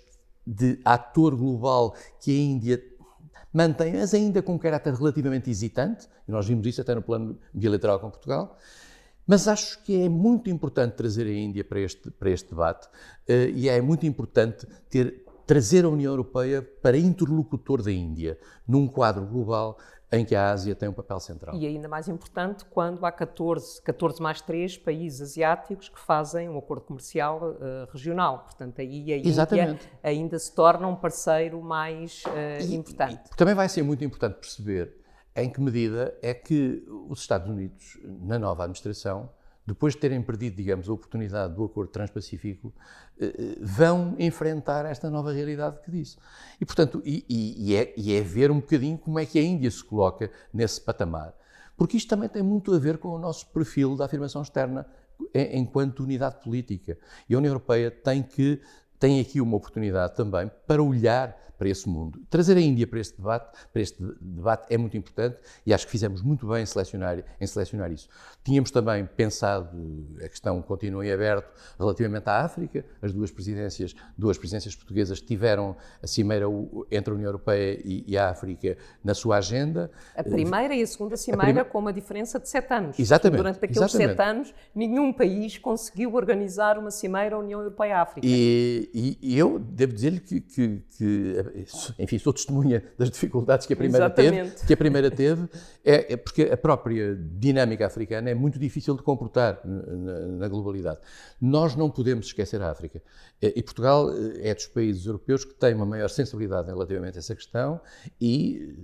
de 0.46 0.80
ator 0.84 1.36
global 1.36 1.94
que 2.20 2.30
a 2.30 2.34
Índia 2.34 2.82
mantém, 3.52 3.94
mas 3.94 4.14
ainda 4.14 4.42
com 4.42 4.54
um 4.54 4.58
caráter 4.58 4.94
relativamente 4.94 5.50
hesitante, 5.50 6.08
e 6.26 6.32
nós 6.32 6.46
vimos 6.46 6.66
isso 6.66 6.80
até 6.80 6.94
no 6.94 7.02
plano 7.02 7.38
bilateral 7.52 7.98
com 8.00 8.10
Portugal. 8.10 8.56
Mas 9.26 9.46
acho 9.46 9.82
que 9.82 10.02
é 10.02 10.08
muito 10.08 10.48
importante 10.48 10.94
trazer 10.94 11.26
a 11.26 11.32
Índia 11.32 11.62
para 11.62 11.80
este, 11.80 12.10
para 12.10 12.30
este 12.30 12.48
debate 12.48 12.86
uh, 12.86 13.50
e 13.54 13.68
é 13.68 13.78
muito 13.80 14.06
importante 14.06 14.66
ter, 14.88 15.22
trazer 15.46 15.84
a 15.84 15.88
União 15.88 16.12
Europeia 16.12 16.62
para 16.62 16.96
interlocutor 16.96 17.82
da 17.82 17.92
Índia, 17.92 18.38
num 18.66 18.88
quadro 18.88 19.26
global 19.26 19.78
em 20.10 20.24
que 20.24 20.34
a 20.34 20.50
Ásia 20.50 20.74
tem 20.74 20.88
um 20.88 20.92
papel 20.92 21.20
central. 21.20 21.54
E 21.54 21.66
ainda 21.66 21.86
mais 21.86 22.08
importante 22.08 22.64
quando 22.64 23.04
há 23.04 23.12
14, 23.12 23.82
14 23.82 24.22
mais 24.22 24.40
3 24.40 24.78
países 24.78 25.20
asiáticos 25.20 25.88
que 25.88 26.00
fazem 26.00 26.48
um 26.48 26.56
acordo 26.56 26.82
comercial 26.84 27.40
uh, 27.42 27.92
regional. 27.92 28.40
Portanto, 28.40 28.80
aí 28.80 29.12
a 29.12 29.16
Exatamente. 29.16 29.70
Índia 29.72 29.90
ainda 30.02 30.38
se 30.38 30.54
torna 30.54 30.86
um 30.88 30.96
parceiro 30.96 31.60
mais 31.60 32.22
uh, 32.24 32.62
e, 32.62 32.74
importante. 32.74 33.20
E, 33.32 33.36
também 33.36 33.54
vai 33.54 33.68
ser 33.68 33.82
muito 33.82 34.02
importante 34.02 34.36
perceber 34.36 34.96
em 35.36 35.50
que 35.50 35.60
medida 35.60 36.16
é 36.22 36.32
que 36.32 36.84
os 37.08 37.20
Estados 37.20 37.48
Unidos, 37.48 37.98
na 38.02 38.38
nova 38.38 38.64
administração, 38.64 39.30
depois 39.68 39.94
de 39.94 40.00
terem 40.00 40.22
perdido, 40.22 40.56
digamos, 40.56 40.88
a 40.88 40.92
oportunidade 40.92 41.54
do 41.54 41.64
acordo 41.64 41.90
transpacífico, 41.90 42.72
eh, 43.20 43.26
eh, 43.26 43.58
vão 43.60 44.16
enfrentar 44.18 44.86
esta 44.86 45.10
nova 45.10 45.30
realidade 45.30 45.80
que 45.80 45.90
disse. 45.90 46.16
E, 46.58 46.64
portanto, 46.64 47.02
e, 47.04 47.24
e, 47.28 47.76
é, 47.76 47.92
e, 47.94 48.14
é, 48.14 48.20
ver 48.22 48.50
um 48.50 48.60
bocadinho 48.60 48.96
como 48.96 49.18
é 49.18 49.26
que 49.26 49.38
a 49.38 49.42
Índia 49.42 49.70
se 49.70 49.84
coloca 49.84 50.30
nesse 50.52 50.80
patamar. 50.80 51.34
Porque 51.76 51.98
isto 51.98 52.08
também 52.08 52.30
tem 52.30 52.42
muito 52.42 52.74
a 52.74 52.78
ver 52.78 52.96
com 52.96 53.08
o 53.08 53.18
nosso 53.18 53.46
perfil 53.48 53.94
da 53.94 54.06
afirmação 54.06 54.40
externa 54.40 54.86
enquanto 55.34 56.02
unidade 56.02 56.42
política. 56.42 56.96
E 57.28 57.34
a 57.34 57.38
União 57.38 57.50
Europeia 57.50 57.90
tem 57.90 58.22
que 58.22 58.60
tem 58.98 59.20
aqui 59.20 59.40
uma 59.40 59.56
oportunidade 59.56 60.16
também 60.16 60.50
para 60.66 60.82
olhar 60.82 61.36
para 61.58 61.68
esse 61.68 61.88
mundo. 61.88 62.20
Trazer 62.30 62.56
a 62.56 62.60
Índia 62.60 62.86
para 62.86 63.00
este 63.00 63.16
debate, 63.16 63.58
para 63.72 63.82
este 63.82 64.02
debate 64.20 64.72
é 64.72 64.78
muito 64.78 64.96
importante 64.96 65.38
e 65.66 65.74
acho 65.74 65.84
que 65.84 65.90
fizemos 65.90 66.22
muito 66.22 66.46
bem 66.46 66.62
em 66.62 66.66
selecionar, 66.66 67.22
em 67.40 67.46
selecionar 67.46 67.90
isso. 67.90 68.08
Tínhamos 68.44 68.70
também 68.70 69.04
pensado, 69.04 69.68
a 70.24 70.28
questão 70.28 70.62
continua 70.62 71.04
em 71.04 71.10
aberto, 71.10 71.52
relativamente 71.78 72.28
à 72.28 72.44
África, 72.44 72.84
as 73.02 73.12
duas 73.12 73.30
presidências, 73.30 73.94
duas 74.16 74.38
presidências 74.38 74.76
portuguesas 74.76 75.20
tiveram 75.20 75.76
a 76.02 76.06
cimeira 76.06 76.46
entre 76.90 77.12
a 77.12 77.14
União 77.14 77.28
Europeia 77.28 77.80
e, 77.84 78.04
e 78.06 78.16
a 78.16 78.30
África 78.30 78.76
na 79.02 79.14
sua 79.14 79.38
agenda. 79.38 79.90
A 80.16 80.22
primeira 80.22 80.74
e 80.74 80.82
a 80.82 80.86
segunda 80.86 81.16
cimeira 81.16 81.42
a 81.42 81.54
prima... 81.54 81.64
com 81.64 81.78
uma 81.78 81.92
diferença 81.92 82.38
de 82.38 82.48
sete 82.48 82.72
anos. 82.72 82.98
Exatamente. 82.98 83.38
Durante 83.38 83.56
aqueles 83.56 83.76
exatamente. 83.76 84.16
sete 84.16 84.22
anos, 84.22 84.54
nenhum 84.74 85.12
país 85.12 85.58
conseguiu 85.58 86.14
organizar 86.14 86.78
uma 86.78 86.90
cimeira 86.90 87.36
União 87.38 87.60
Europeia-África. 87.60 88.26
E, 88.26 88.88
e, 88.94 89.18
e, 89.20 89.38
eu 89.38 89.58
devo 89.58 89.92
dizer-lhe 89.92 90.20
que, 90.20 90.40
que, 90.40 90.82
que 90.96 91.47
enfim, 91.98 92.18
sou 92.18 92.32
testemunha 92.32 92.82
das 92.96 93.10
dificuldades 93.10 93.66
que 93.66 93.72
a 93.72 93.76
primeira 93.76 94.06
Exatamente. 94.06 94.52
teve, 94.52 94.66
que 94.66 94.72
a 94.72 94.76
primeira 94.76 95.10
teve, 95.10 95.48
é, 95.84 96.12
é, 96.12 96.16
porque 96.16 96.42
a 96.42 96.56
própria 96.56 97.14
dinâmica 97.14 97.86
africana 97.86 98.30
é 98.30 98.34
muito 98.34 98.58
difícil 98.58 98.96
de 98.96 99.02
comportar 99.02 99.60
na, 99.64 100.20
na, 100.26 100.48
globalidade. 100.48 101.00
Nós 101.40 101.74
não 101.74 101.90
podemos 101.90 102.26
esquecer 102.26 102.60
a 102.62 102.70
África. 102.70 103.02
E 103.40 103.62
Portugal 103.62 104.10
é 104.40 104.54
dos 104.54 104.66
países 104.66 105.06
europeus 105.06 105.44
que 105.44 105.54
tem 105.54 105.74
uma 105.74 105.86
maior 105.86 106.08
sensibilidade 106.08 106.68
relativamente 106.68 107.16
a 107.16 107.20
essa 107.20 107.34
questão 107.34 107.80
e 108.20 108.76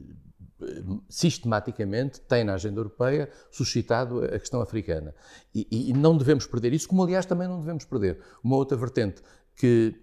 sistematicamente 1.09 2.21
tem 2.21 2.45
na 2.45 2.55
agenda 2.55 2.81
europeia 2.81 3.29
suscitado 3.51 4.25
a 4.25 4.39
questão 4.39 4.61
africana. 4.61 5.15
E, 5.55 5.91
e, 5.91 5.93
não 5.93 6.17
devemos 6.17 6.47
perder 6.47 6.73
isso, 6.73 6.89
como 6.89 7.03
aliás 7.03 7.27
também 7.27 7.49
não 7.49 7.61
devemos 7.61 7.85
perder 7.85 8.21
uma 8.43 8.57
outra 8.57 8.77
vertente 8.77 9.23
que 9.57 9.95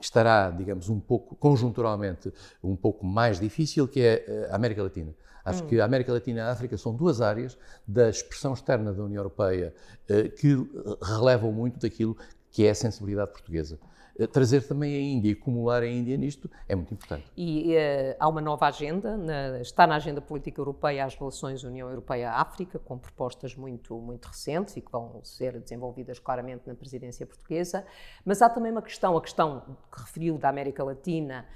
estará, 0.00 0.50
digamos, 0.50 0.88
um 0.88 0.98
pouco, 0.98 1.36
conjunturalmente, 1.36 2.32
um 2.62 2.74
pouco 2.74 3.04
mais 3.04 3.38
difícil, 3.38 3.86
que 3.86 4.00
é 4.00 4.24
eh, 4.26 4.48
a 4.50 4.56
América 4.56 4.82
Latina. 4.82 5.14
Acho 5.44 5.64
hum. 5.64 5.66
que 5.66 5.80
a 5.80 5.84
América 5.84 6.12
Latina 6.12 6.40
e 6.40 6.42
a 6.42 6.50
África 6.50 6.76
são 6.76 6.94
duas 6.94 7.20
áreas 7.20 7.56
da 7.86 8.08
expressão 8.08 8.52
externa 8.52 8.92
da 8.92 9.02
União 9.02 9.20
Europeia 9.20 9.74
eh, 10.08 10.28
que 10.28 10.56
relevam 11.02 11.52
muito 11.52 11.78
daquilo 11.78 12.16
que 12.50 12.66
é 12.66 12.70
a 12.70 12.74
sensibilidade 12.74 13.30
portuguesa. 13.30 13.78
Eh, 14.18 14.26
trazer 14.26 14.66
também 14.66 14.94
a 14.94 15.00
Índia 15.00 15.30
e 15.30 15.32
acumular 15.32 15.82
a 15.82 15.86
Índia 15.86 16.16
nisto 16.16 16.50
é 16.68 16.74
muito 16.74 16.92
importante. 16.94 17.24
E 17.36 17.74
uh, 17.74 18.16
há 18.18 18.28
uma 18.28 18.40
nova 18.40 18.66
agenda, 18.66 19.16
na, 19.16 19.60
está 19.60 19.86
na 19.86 19.96
agenda 19.96 20.20
política 20.20 20.60
europeia 20.60 21.04
as 21.04 21.14
relações 21.14 21.62
União 21.64 21.88
Europeia-África, 21.88 22.78
com 22.78 22.98
propostas 22.98 23.54
muito, 23.54 23.96
muito 23.98 24.26
recentes 24.26 24.76
e 24.76 24.80
que 24.80 24.90
vão 24.90 25.20
ser 25.22 25.58
desenvolvidas 25.60 26.18
claramente 26.18 26.66
na 26.66 26.74
presidência 26.74 27.26
portuguesa, 27.26 27.84
mas 28.24 28.42
há 28.42 28.48
também 28.48 28.72
uma 28.72 28.82
questão, 28.82 29.16
a 29.16 29.20
questão 29.20 29.62
que 29.92 30.00
referiu 30.00 30.38
da 30.38 30.48
América 30.48 30.84
Latina, 30.84 31.46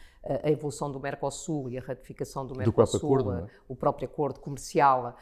a 0.42 0.50
evolução 0.50 0.90
do 0.90 0.98
Mercosul 0.98 1.68
e 1.68 1.76
a 1.76 1.82
ratificação 1.82 2.46
do 2.46 2.56
Mercosul, 2.56 2.72
do 2.72 2.74
próprio 2.74 2.98
acordo, 2.98 3.46
é? 3.46 3.50
o 3.68 3.76
próprio 3.76 4.08
acordo 4.08 4.40
comercial 4.40 5.08
eh, 5.08 5.14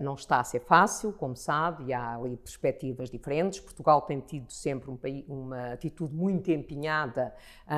não 0.00 0.14
está 0.14 0.40
a 0.40 0.44
ser 0.44 0.60
fácil, 0.60 1.12
como 1.12 1.36
sabe, 1.36 1.84
e 1.84 1.92
há 1.92 2.16
ali 2.16 2.36
perspectivas 2.36 3.10
diferentes. 3.10 3.60
Portugal 3.60 4.02
tem 4.02 4.20
tido 4.20 4.50
sempre 4.52 4.90
um, 4.90 4.98
uma 5.28 5.72
atitude 5.72 6.12
muito 6.12 6.50
empenhada 6.50 7.34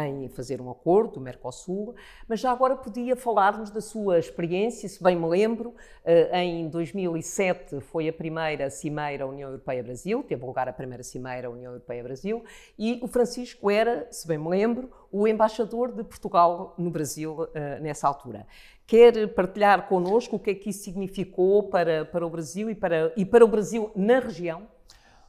em 0.09 0.29
fazer 0.29 0.61
um 0.61 0.71
acordo 0.71 1.15
do 1.15 1.21
Mercosul, 1.21 1.95
mas 2.29 2.41
já 2.41 2.51
agora 2.51 2.77
podia 2.77 3.17
falar-nos 3.17 3.71
da 3.71 3.81
sua 3.81 4.19
experiência, 4.19 4.89
se 4.89 5.03
bem 5.03 5.17
me 5.17 5.27
lembro, 5.27 5.75
eh, 6.05 6.43
em 6.43 6.69
2007 6.69 7.81
foi 7.81 8.09
a 8.09 8.13
primeira 8.13 8.71
Cimeira 8.71 9.27
União 9.27 9.49
Europeia-Brasil, 9.51 10.23
teve 10.23 10.45
lugar 10.45 10.69
a 10.69 10.73
primeira 10.73 11.03
Cimeira 11.03 11.51
União 11.51 11.73
Europeia-Brasil, 11.73 12.45
e 12.79 13.01
o 13.03 13.09
Francisco 13.09 13.71
era, 13.71 14.07
se 14.11 14.27
bem 14.27 14.39
me 14.39 14.49
lembro, 14.49 14.91
o 15.13 15.27
embaixador 15.27 15.93
de 15.93 16.05
Portugal 16.05 16.75
no 16.79 16.91
Brasil 16.91 17.43
uh, 17.43 17.83
nessa 17.83 18.07
altura. 18.07 18.47
Quer 18.91 19.33
partilhar 19.35 19.87
connosco 19.87 20.35
o 20.35 20.39
que 20.41 20.51
é 20.51 20.55
que 20.57 20.71
isso 20.71 20.83
significou 20.83 21.69
para, 21.69 22.05
para 22.05 22.27
o 22.27 22.29
Brasil 22.29 22.69
e 22.69 22.75
para, 22.75 23.13
e 23.17 23.25
para 23.25 23.45
o 23.45 23.47
Brasil 23.47 23.93
na 23.95 24.19
região? 24.19 24.67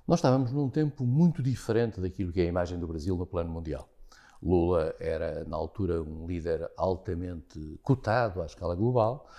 Nós 0.07 0.17
estávamos 0.17 0.51
num 0.51 0.67
tempo 0.67 1.05
muito 1.05 1.43
diferente 1.43 2.01
daquilo 2.01 2.31
que 2.31 2.41
é 2.41 2.45
a 2.45 2.47
imagem 2.47 2.79
do 2.79 2.87
Brasil 2.87 3.15
no 3.15 3.23
plano 3.23 3.51
mundial. 3.51 3.87
Lula 4.41 4.95
era, 4.99 5.45
na 5.45 5.57
altura, 5.57 6.01
um 6.01 6.25
líder 6.25 6.71
altamente 6.75 7.79
cotado 7.83 8.41
à 8.41 8.47
escala 8.47 8.73
global. 8.73 9.29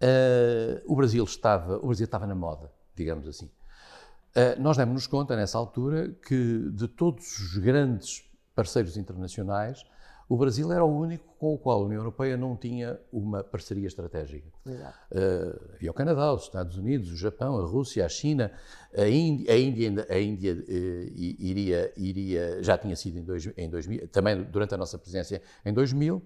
Uh, 0.00 0.80
o, 0.86 0.94
Brasil 0.94 1.24
estava, 1.24 1.78
o 1.78 1.88
Brasil 1.88 2.04
estava 2.04 2.24
na 2.24 2.36
moda, 2.36 2.70
digamos 2.94 3.26
assim. 3.26 3.46
Uh, 3.46 4.62
nós 4.62 4.76
demos-nos 4.76 5.08
conta, 5.08 5.34
nessa 5.34 5.58
altura, 5.58 6.14
que 6.24 6.70
de 6.70 6.86
todos 6.86 7.36
os 7.40 7.58
grandes 7.58 8.30
parceiros 8.54 8.96
internacionais, 8.96 9.84
o 10.28 10.36
Brasil 10.36 10.72
era 10.72 10.84
o 10.84 10.88
único 10.88 11.24
com 11.38 11.54
o 11.54 11.58
qual 11.58 11.82
a 11.82 11.84
União 11.84 12.00
Europeia 12.00 12.36
não 12.36 12.56
tinha 12.56 12.98
uma 13.12 13.44
parceria 13.44 13.86
estratégica. 13.86 14.48
Uh, 14.66 15.74
havia 15.74 15.90
o 15.90 15.94
Canadá, 15.94 16.32
os 16.32 16.44
Estados 16.44 16.76
Unidos, 16.76 17.12
o 17.12 17.16
Japão, 17.16 17.58
a 17.58 17.66
Rússia, 17.66 18.04
a 18.04 18.08
China, 18.08 18.50
a 18.96 19.06
Índia, 19.06 19.52
a 19.52 19.58
Índia, 19.58 20.06
a 20.08 20.18
Índia 20.18 20.54
uh, 20.54 21.12
iria, 21.16 21.92
iria, 21.96 22.62
já 22.62 22.76
tinha 22.76 22.96
sido 22.96 23.18
em, 23.18 23.22
dois, 23.22 23.48
em 23.56 23.70
2000, 23.70 24.08
também 24.08 24.42
durante 24.42 24.74
a 24.74 24.76
nossa 24.76 24.98
presidência 24.98 25.40
em 25.64 25.72
2000, 25.72 26.20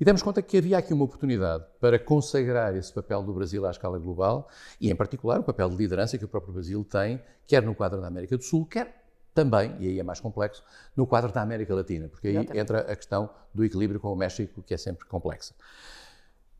e 0.00 0.04
demos 0.04 0.22
conta 0.22 0.40
que 0.42 0.56
havia 0.56 0.78
aqui 0.78 0.92
uma 0.92 1.04
oportunidade 1.04 1.64
para 1.80 1.98
consagrar 1.98 2.74
esse 2.74 2.92
papel 2.92 3.22
do 3.22 3.32
Brasil 3.32 3.64
à 3.66 3.70
escala 3.70 3.98
global 3.98 4.48
e, 4.80 4.90
em 4.90 4.96
particular, 4.96 5.38
o 5.38 5.44
papel 5.44 5.68
de 5.68 5.76
liderança 5.76 6.16
que 6.16 6.24
o 6.24 6.28
próprio 6.28 6.52
Brasil 6.54 6.82
tem, 6.84 7.22
quer 7.46 7.62
no 7.62 7.74
quadro 7.74 8.00
da 8.00 8.08
América 8.08 8.36
do 8.36 8.42
Sul, 8.42 8.66
quer 8.66 9.03
também, 9.34 9.74
e 9.80 9.88
aí 9.88 10.00
é 10.00 10.02
mais 10.02 10.20
complexo, 10.20 10.62
no 10.96 11.06
quadro 11.06 11.32
da 11.32 11.42
América 11.42 11.74
Latina, 11.74 12.08
porque 12.08 12.28
aí 12.28 12.36
entra 12.54 12.80
a 12.80 12.96
questão 12.96 13.28
do 13.52 13.64
equilíbrio 13.64 13.98
com 13.98 14.12
o 14.12 14.16
México, 14.16 14.62
que 14.62 14.72
é 14.72 14.76
sempre 14.76 15.06
complexa. 15.06 15.54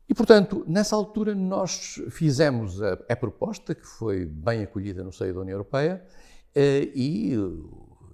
E, 0.07 0.13
portanto, 0.13 0.63
nessa 0.67 0.95
altura 0.95 1.33
nós 1.33 1.99
fizemos 2.11 2.81
a, 2.81 2.93
a 3.09 3.15
proposta, 3.15 3.73
que 3.73 3.87
foi 3.87 4.25
bem 4.25 4.61
acolhida 4.61 5.03
no 5.03 5.11
seio 5.11 5.33
da 5.33 5.39
União 5.39 5.55
Europeia, 5.55 6.05
eh, 6.53 6.91
e 6.93 7.33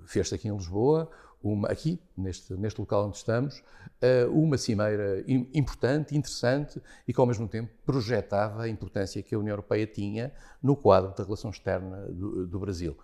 fez-se 0.06 0.34
aqui 0.34 0.48
em 0.48 0.56
Lisboa, 0.56 1.10
uma, 1.44 1.68
aqui, 1.68 2.00
neste, 2.16 2.54
neste 2.54 2.80
local 2.80 3.08
onde 3.08 3.18
estamos, 3.18 3.64
eh, 4.00 4.26
uma 4.28 4.58
cimeira 4.58 5.24
importante, 5.28 6.16
interessante 6.16 6.82
e 7.08 7.14
que, 7.14 7.20
ao 7.20 7.26
mesmo 7.26 7.48
tempo, 7.48 7.72
projetava 7.86 8.64
a 8.64 8.70
importância 8.70 9.22
que 9.22 9.36
a 9.36 9.40
União 9.40 9.54
Europeia 9.54 9.88
tinha 9.88 10.32
no 10.62 10.76
quadro 10.76 11.14
da 11.16 11.24
relação 11.24 11.50
externa 11.50 12.06
do, 12.08 12.48
do 12.48 12.60
Brasil. 12.60 12.96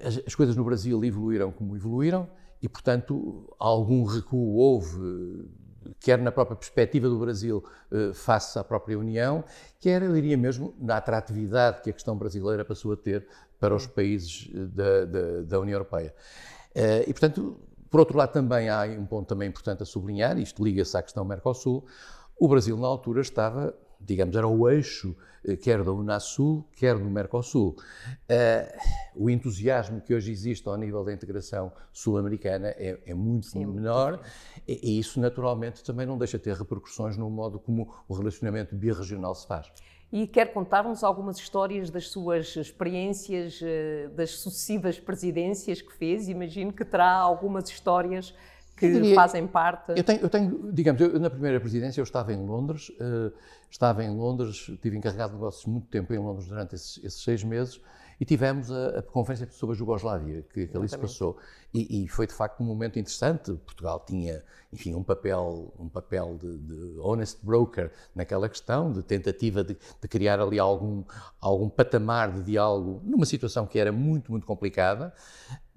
As, 0.00 0.20
as 0.26 0.34
coisas 0.34 0.56
no 0.56 0.64
Brasil 0.64 1.02
evoluíram 1.04 1.50
como 1.52 1.76
evoluíram 1.76 2.28
e, 2.60 2.68
portanto, 2.68 3.52
algum 3.58 4.04
recuo 4.04 4.56
houve 4.56 5.50
quer 6.00 6.18
na 6.18 6.30
própria 6.30 6.56
perspectiva 6.56 7.08
do 7.08 7.18
Brasil 7.18 7.64
uh, 7.90 8.14
face 8.14 8.58
à 8.58 8.64
própria 8.64 8.98
União, 8.98 9.44
quer, 9.80 10.02
eu 10.02 10.12
diria 10.12 10.36
mesmo, 10.36 10.74
na 10.78 10.96
atratividade 10.96 11.82
que 11.82 11.90
a 11.90 11.92
questão 11.92 12.16
brasileira 12.16 12.64
passou 12.64 12.92
a 12.92 12.96
ter 12.96 13.26
para 13.58 13.74
os 13.74 13.86
países 13.86 14.50
da, 14.52 15.04
da, 15.04 15.42
da 15.42 15.60
União 15.60 15.74
Europeia. 15.74 16.14
Uh, 16.74 17.02
e, 17.08 17.12
portanto, 17.12 17.60
por 17.90 18.00
outro 18.00 18.16
lado, 18.16 18.32
também 18.32 18.68
há 18.68 18.84
um 18.84 19.06
ponto 19.06 19.28
também 19.28 19.48
importante 19.48 19.82
a 19.82 19.86
sublinhar, 19.86 20.38
isto 20.38 20.64
liga-se 20.64 20.96
à 20.96 21.02
questão 21.02 21.24
Mercosul, 21.24 21.84
o 22.38 22.48
Brasil, 22.48 22.76
na 22.76 22.86
altura, 22.86 23.20
estava, 23.20 23.74
digamos, 24.04 24.36
era 24.36 24.46
o 24.46 24.68
eixo 24.68 25.16
eh, 25.44 25.56
quer 25.56 25.82
da 25.82 25.92
Unasul, 25.92 26.64
quer 26.76 26.96
do 26.96 27.10
Mercosul. 27.10 27.76
Uh, 28.30 29.22
o 29.24 29.28
entusiasmo 29.28 30.00
que 30.00 30.14
hoje 30.14 30.30
existe 30.30 30.66
ao 30.68 30.76
nível 30.76 31.04
da 31.04 31.12
integração 31.12 31.72
sul-americana 31.92 32.68
é, 32.68 32.98
é, 33.06 33.14
muito 33.14 33.46
Sim, 33.46 33.66
menor 33.66 34.12
muito 34.12 34.24
e, 34.66 34.96
e, 34.96 34.98
isso, 34.98 35.20
naturalmente, 35.20 35.82
também 35.82 36.06
não 36.06 36.16
deixa 36.16 36.38
de 36.38 36.44
ter 36.44 36.54
repercussões 36.54 37.16
no 37.16 37.28
modo 37.28 37.58
como 37.58 37.92
o 38.08 38.14
relacionamento 38.14 38.74
biregional 38.74 39.34
se 39.34 39.46
faz. 39.46 39.70
E 40.12 40.26
quer 40.26 40.52
contar-nos 40.52 41.02
algumas 41.02 41.38
histórias 41.38 41.88
das 41.88 42.10
suas 42.10 42.54
experiências, 42.54 43.60
eh, 43.62 44.10
das 44.14 44.32
sucessivas 44.32 45.00
presidências 45.00 45.80
que 45.80 45.90
fez? 45.90 46.28
Imagino 46.28 46.70
que 46.70 46.84
terá 46.84 47.14
algumas 47.14 47.70
histórias 47.70 48.34
que 48.76 48.90
diria, 48.92 49.14
fazem 49.14 49.46
parte. 49.46 49.92
Eu 49.96 50.04
tenho, 50.04 50.20
eu 50.20 50.28
tenho 50.28 50.72
digamos, 50.72 51.00
eu, 51.00 51.18
na 51.20 51.30
primeira 51.30 51.60
presidência 51.60 52.00
eu 52.00 52.04
estava 52.04 52.32
em 52.32 52.44
Londres, 52.44 52.90
uh, 52.90 53.32
estava 53.70 54.02
em 54.02 54.10
Londres, 54.10 54.70
tive 54.80 54.96
encarregado 54.96 55.30
de 55.30 55.38
negócios 55.38 55.64
muito 55.66 55.86
tempo 55.88 56.12
em 56.12 56.18
Londres 56.18 56.46
durante 56.48 56.74
esses, 56.74 56.98
esses 57.04 57.22
seis 57.22 57.44
meses 57.44 57.80
e 58.22 58.24
tivemos 58.24 58.70
a, 58.70 59.00
a, 59.00 59.02
conferência 59.02 59.48
sobre 59.50 59.74
a 59.74 59.76
Jugoslávia, 59.76 60.44
que, 60.54 60.68
que 60.68 60.76
ali 60.76 60.88
se 60.88 60.96
passou. 60.96 61.36
E, 61.74 62.04
e, 62.04 62.08
foi 62.08 62.24
de 62.24 62.32
facto 62.32 62.60
um 62.60 62.64
momento 62.64 62.96
interessante. 62.96 63.52
Portugal 63.54 64.00
tinha, 64.06 64.44
enfim, 64.72 64.94
um 64.94 65.02
papel, 65.02 65.74
um 65.76 65.88
papel 65.88 66.38
de, 66.40 66.56
de 66.56 67.00
honest 67.00 67.44
broker 67.44 67.90
naquela 68.14 68.48
questão, 68.48 68.92
de 68.92 69.02
tentativa 69.02 69.64
de, 69.64 69.76
de, 70.00 70.08
criar 70.08 70.38
ali 70.38 70.60
algum, 70.60 71.02
algum 71.40 71.68
patamar 71.68 72.30
de 72.30 72.44
diálogo 72.44 73.00
numa 73.02 73.26
situação 73.26 73.66
que 73.66 73.76
era 73.76 73.90
muito, 73.90 74.30
muito 74.30 74.46
complicada. 74.46 75.12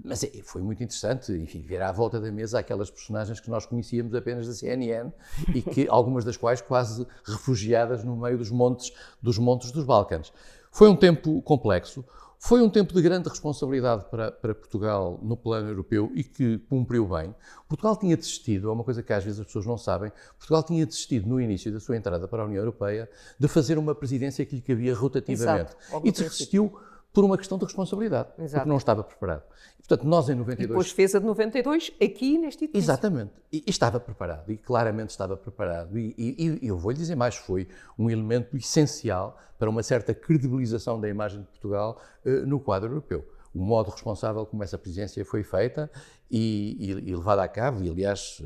Mas 0.04 0.24
é, 0.24 0.30
foi 0.44 0.62
muito 0.62 0.84
interessante, 0.84 1.32
enfim, 1.32 1.64
ver 1.64 1.82
à 1.82 1.92
volta 1.92 2.22
da 2.22 2.32
mesa 2.32 2.60
aquelas 2.60 2.92
personagens 2.92 3.40
que 3.40 3.50
nós 3.50 3.66
conhecíamos 3.66 4.14
apenas 4.14 4.46
da 4.46 4.54
CNN 4.54 5.12
e 5.52 5.64
que 5.64 5.88
algumas 5.90 6.24
das 6.24 6.38
quais 6.38 6.62
quase 6.62 7.08
refugiadas 7.24 8.04
no 8.04 8.16
meio 8.16 8.38
dos 8.38 8.52
montes 8.52 8.94
dos 9.20 9.40
montes 9.40 9.72
dos 9.72 9.84
Balcãs. 9.84 10.32
Foi 10.72 10.88
um 10.90 10.96
tempo 10.96 11.42
complexo. 11.42 12.06
Foi 12.46 12.62
um 12.62 12.70
tempo 12.70 12.94
de 12.94 13.02
grande 13.02 13.28
responsabilidade 13.28 14.06
para, 14.06 14.32
para, 14.32 14.54
Portugal 14.54 15.20
no 15.24 15.36
plano 15.36 15.68
europeu 15.68 16.12
e 16.14 16.24
que 16.24 16.60
cumpriu 16.70 17.08
bem. 17.08 17.34
Portugal 17.68 17.98
tinha 17.98 18.16
desistido, 18.16 18.70
é 18.70 18.72
uma 18.72 18.84
coisa 18.84 19.02
que 19.02 19.12
às 19.12 19.24
vezes 19.24 19.40
as 19.40 19.48
pessoas 19.48 19.66
não 19.66 19.80
sabem, 19.80 20.12
Portugal 20.38 20.62
tinha 20.62 20.86
desistido 20.86 21.28
no 21.28 21.42
início 21.42 21.72
da 21.74 21.80
sua 21.80 21.98
entrada 21.98 22.28
para 22.28 22.44
a 22.44 22.46
União 22.46 22.62
Europeia 22.62 23.10
de 23.40 23.48
fazer 23.48 23.80
uma 23.80 23.96
presidência 23.96 24.46
que 24.46 24.58
lhe 24.58 24.62
cabia 24.62 24.94
rotativamente. 24.94 25.72
Exato, 25.90 26.08
e 26.08 26.12
desistiu 26.12 26.72
por 27.16 27.24
uma 27.24 27.38
questão 27.38 27.58
de 27.58 27.64
responsabilidade, 27.64 28.28
Exato. 28.38 28.56
porque 28.56 28.70
não 28.70 28.76
estava 28.76 29.02
preparado. 29.02 29.44
E, 29.80 29.88
portanto, 29.88 30.06
nós 30.06 30.28
em 30.28 30.36
92... 30.36 30.60
E 30.60 30.68
depois 30.68 30.92
fez 30.92 31.16
a 31.16 31.20
de 31.20 31.26
92 31.26 31.94
aqui 32.04 32.38
neste 32.38 32.66
edifício. 32.66 32.86
Exatamente. 32.86 33.32
E, 33.54 33.64
e 33.66 33.70
estava 33.70 34.02
preparado, 34.02 34.52
e 34.52 34.58
claramente 34.58 35.12
estava 35.12 35.38
preparado. 35.38 35.98
E, 35.98 36.14
e, 36.18 36.68
eu 36.68 36.78
vou 36.78 36.92
lhe 36.92 36.98
dizer 36.98 37.16
mais, 37.16 37.38
foi 37.38 37.70
um 37.98 38.10
elemento 38.10 38.58
essencial 38.58 39.40
para 39.58 39.70
uma 39.70 39.82
certa 39.82 40.14
credibilização 40.14 41.00
da 41.00 41.08
imagem 41.08 41.40
de 41.40 41.48
Portugal 41.48 42.02
uh, 42.26 42.46
no 42.46 42.60
quadro 42.60 42.90
europeu. 42.90 43.26
O 43.54 43.60
modo 43.60 43.90
responsável 43.90 44.46
como 44.46 44.62
essa 44.62 44.78
presidência 44.78 45.24
foi 45.24 45.42
feita 45.42 45.90
e, 46.30 46.94
levada 47.08 47.42
a 47.42 47.48
cabo, 47.48 47.82
e 47.82 47.90
aliás 47.90 48.44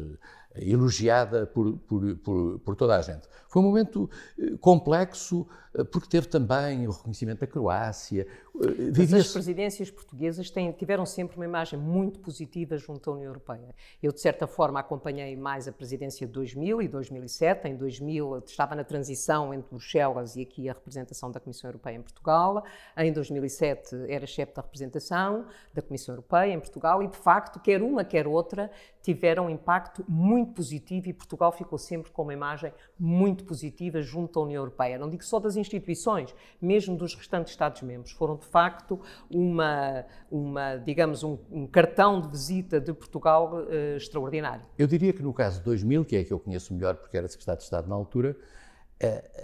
elogiada 0.55 1.45
por, 1.45 1.77
por, 1.79 2.15
por, 2.17 2.59
por, 2.59 2.75
toda 2.75 2.97
a 2.97 3.01
gente. 3.01 3.27
Foi 3.47 3.61
um 3.61 3.65
momento 3.65 4.09
eh, 4.37 4.57
complexo, 4.59 5.47
eh, 5.73 5.83
porque 5.83 6.07
teve 6.07 6.27
também 6.27 6.87
o 6.87 6.91
reconhecimento 6.91 7.41
da 7.41 7.47
Croácia. 7.47 8.25
Eh, 8.55 8.91
Mas 8.97 9.13
as 9.13 9.31
presidências 9.31 9.91
portuguesas 9.91 10.49
têm, 10.49 10.71
tiveram 10.71 11.05
sempre 11.05 11.35
uma 11.35 11.45
imagem 11.45 11.79
muito 11.79 12.19
positiva 12.19 12.77
junto 12.77 13.09
à 13.09 13.13
União 13.13 13.27
Europeia. 13.27 13.75
Eu, 14.01 14.11
de 14.11 14.19
certa 14.19 14.47
forma, 14.47 14.79
acompanhei 14.79 15.35
mais 15.35 15.67
a 15.67 15.71
presidência 15.71 16.25
de 16.25 16.33
2000 16.33 16.81
e 16.81 16.87
2007. 16.87 17.67
Em 17.67 17.75
2000 17.75 18.39
estava 18.45 18.75
na 18.75 18.83
transição 18.83 19.53
entre 19.53 19.69
Bruxelas 19.69 20.35
e 20.35 20.41
aqui 20.41 20.67
a 20.67 20.73
representação 20.73 21.31
da 21.31 21.39
Comissão 21.39 21.69
Europeia 21.69 21.95
em 21.95 22.01
Portugal. 22.01 22.63
Em 22.97 23.13
2007 23.13 23.95
era 24.07 24.25
chefe 24.25 24.55
da 24.55 24.63
representação 24.63 25.45
da 25.71 25.81
Comissão 25.81 26.13
Europeia 26.13 26.53
em 26.53 26.59
Portugal 26.59 27.03
e, 27.03 27.07
de 27.07 27.17
facto, 27.17 27.59
quer 27.59 27.83
uma, 27.83 28.03
quer 28.03 28.27
outra, 28.27 28.71
tiveram 29.01 29.45
um 29.45 29.49
impacto 29.49 30.03
muito 30.07 30.38
positivo 30.45 31.09
e 31.09 31.13
Portugal 31.13 31.51
ficou 31.51 31.77
sempre 31.77 32.11
com 32.11 32.23
uma 32.23 32.33
imagem 32.33 32.73
muito 32.97 33.43
positiva 33.43 34.01
junto 34.01 34.39
à 34.39 34.43
União 34.43 34.61
Europeia. 34.61 34.97
Não 34.97 35.09
digo 35.09 35.23
só 35.23 35.39
das 35.39 35.55
instituições, 35.55 36.33
mesmo 36.61 36.95
dos 36.95 37.15
restantes 37.15 37.51
Estados-membros. 37.51 38.11
Foram, 38.11 38.35
de 38.35 38.45
facto, 38.45 38.99
uma, 39.29 40.05
uma 40.31 40.75
digamos, 40.77 41.23
um, 41.23 41.37
um 41.51 41.67
cartão 41.67 42.21
de 42.21 42.27
visita 42.27 42.79
de 42.79 42.93
Portugal 42.93 43.53
uh, 43.53 43.97
extraordinário. 43.97 44.65
Eu 44.77 44.87
diria 44.87 45.13
que 45.13 45.21
no 45.21 45.33
caso 45.33 45.59
de 45.59 45.65
2000, 45.65 46.05
que 46.05 46.15
é 46.15 46.23
que 46.23 46.33
eu 46.33 46.39
conheço 46.39 46.73
melhor 46.73 46.95
porque 46.95 47.17
era 47.17 47.27
secretário 47.27 47.59
de 47.59 47.63
Estado 47.63 47.87
na 47.87 47.95
altura, 47.95 48.35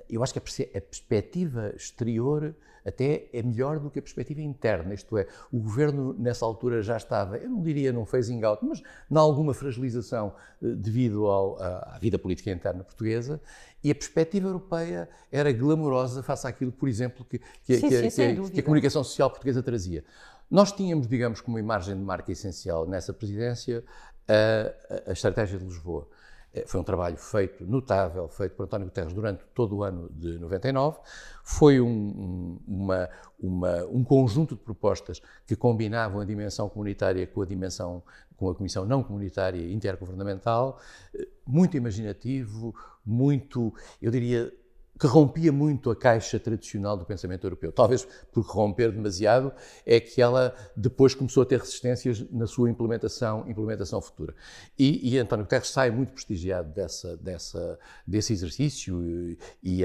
eu 0.09 0.21
acho 0.21 0.33
que 0.33 0.39
a, 0.39 0.81
perspectiva 0.81 1.73
exterior 1.75 2.55
até 2.85 3.27
é 3.33 3.41
melhor 3.41 3.79
do 3.79 3.89
que 3.89 3.97
a 3.97 4.01
perspectiva 4.01 4.41
interna, 4.41 4.93
isto 4.93 5.17
é, 5.17 5.25
o 5.51 5.59
governo 5.59 6.13
nessa 6.13 6.45
altura 6.45 6.83
já 6.83 6.95
estava, 6.95 7.37
eu 7.37 7.49
não 7.49 7.61
diria 7.63 7.91
num 7.91 8.05
phasing 8.05 8.43
out, 8.43 8.63
mas 8.63 8.83
em 9.09 9.17
alguma 9.17 9.55
fragilização 9.55 10.35
eh, 10.61 10.67
devido 10.67 11.25
ao, 11.25 11.59
à, 11.59 11.97
vida 11.99 12.19
política 12.19 12.51
interna 12.51 12.83
portuguesa 12.83 13.41
e 13.83 13.89
a 13.89 13.95
perspectiva 13.95 14.47
europeia 14.47 15.09
era 15.31 15.51
glamourosa 15.51 16.21
face 16.21 16.45
àquilo, 16.45 16.71
por 16.71 16.87
exemplo, 16.87 17.25
que, 17.25 17.39
que, 17.63 17.77
sim, 17.77 17.89
que, 17.89 18.09
sim, 18.11 18.49
que 18.49 18.59
a 18.59 18.63
comunicação 18.63 19.03
social 19.03 19.31
portuguesa 19.31 19.63
trazia. 19.63 20.03
Nós 20.49 20.71
tínhamos, 20.71 21.07
digamos, 21.07 21.41
como 21.41 21.57
imagem 21.57 21.95
de 21.95 22.03
marca 22.03 22.31
essencial 22.31 22.85
nessa 22.85 23.11
presidência 23.11 23.83
a, 24.27 25.09
a 25.09 25.11
estratégia 25.11 25.57
de 25.57 25.65
Lisboa. 25.65 26.07
Eh, 26.55 26.63
foi 26.65 26.79
um 26.79 26.83
trabalho 26.83 27.17
feito, 27.17 27.65
notável, 27.65 28.29
feito 28.29 28.55
por 28.55 28.63
António 28.63 28.87
Guterres 28.87 29.13
durante 29.13 29.43
todo 29.53 29.75
o 29.75 29.83
ano 29.83 30.09
de 30.09 30.39
99. 30.39 30.99
Foi 31.43 31.81
um, 31.81 32.57
uma, 32.65 33.09
uma, 33.37 33.85
um 33.87 34.03
conjunto 34.03 34.55
de 34.55 34.61
propostas 34.61 35.21
que 35.45 35.55
combinavam 35.55 36.21
a 36.21 36.25
dimensão 36.25 36.69
comunitária 36.69 37.27
com 37.27 37.41
a 37.41 37.45
dimensão, 37.45 38.01
com 38.37 38.49
a 38.49 38.55
Comissão 38.55 38.85
não 38.85 39.03
comunitária 39.03 39.69
intergovernamental, 39.69 40.79
eh, 41.13 41.27
muito 41.45 41.75
imaginativo, 41.75 42.73
muito, 43.05 43.73
eu 44.01 44.09
diria, 44.09 44.51
que 44.99 45.07
rompia 45.07 45.51
muito 45.51 45.91
a 45.91 45.95
caixa 45.95 46.39
tradicional 46.39 46.95
do 46.95 47.05
pensamento 47.05 47.45
europeu. 47.45 47.71
Talvez 47.71 48.07
por 48.31 48.45
romper 48.45 48.91
demasiado, 48.91 49.51
é 49.85 49.99
que 49.99 50.21
ela 50.21 50.55
depois 50.75 51.13
começou 51.13 51.43
a 51.43 51.45
ter 51.45 51.59
resistências 51.59 52.23
na 52.31 52.47
sua 52.47 52.69
implementação, 52.69 53.45
implementação 53.49 54.01
futura. 54.01 54.33
E, 54.79 55.13
e 55.13 55.17
António 55.17 55.43
Guterres 55.45 55.69
sai 55.69 55.91
muito 55.91 56.13
prestigiado 56.13 56.69
dessa, 56.73 57.17
dessa, 57.17 57.79
desse 58.07 58.31
exercício 58.31 59.03
e, 59.03 59.37
e, 59.61 59.83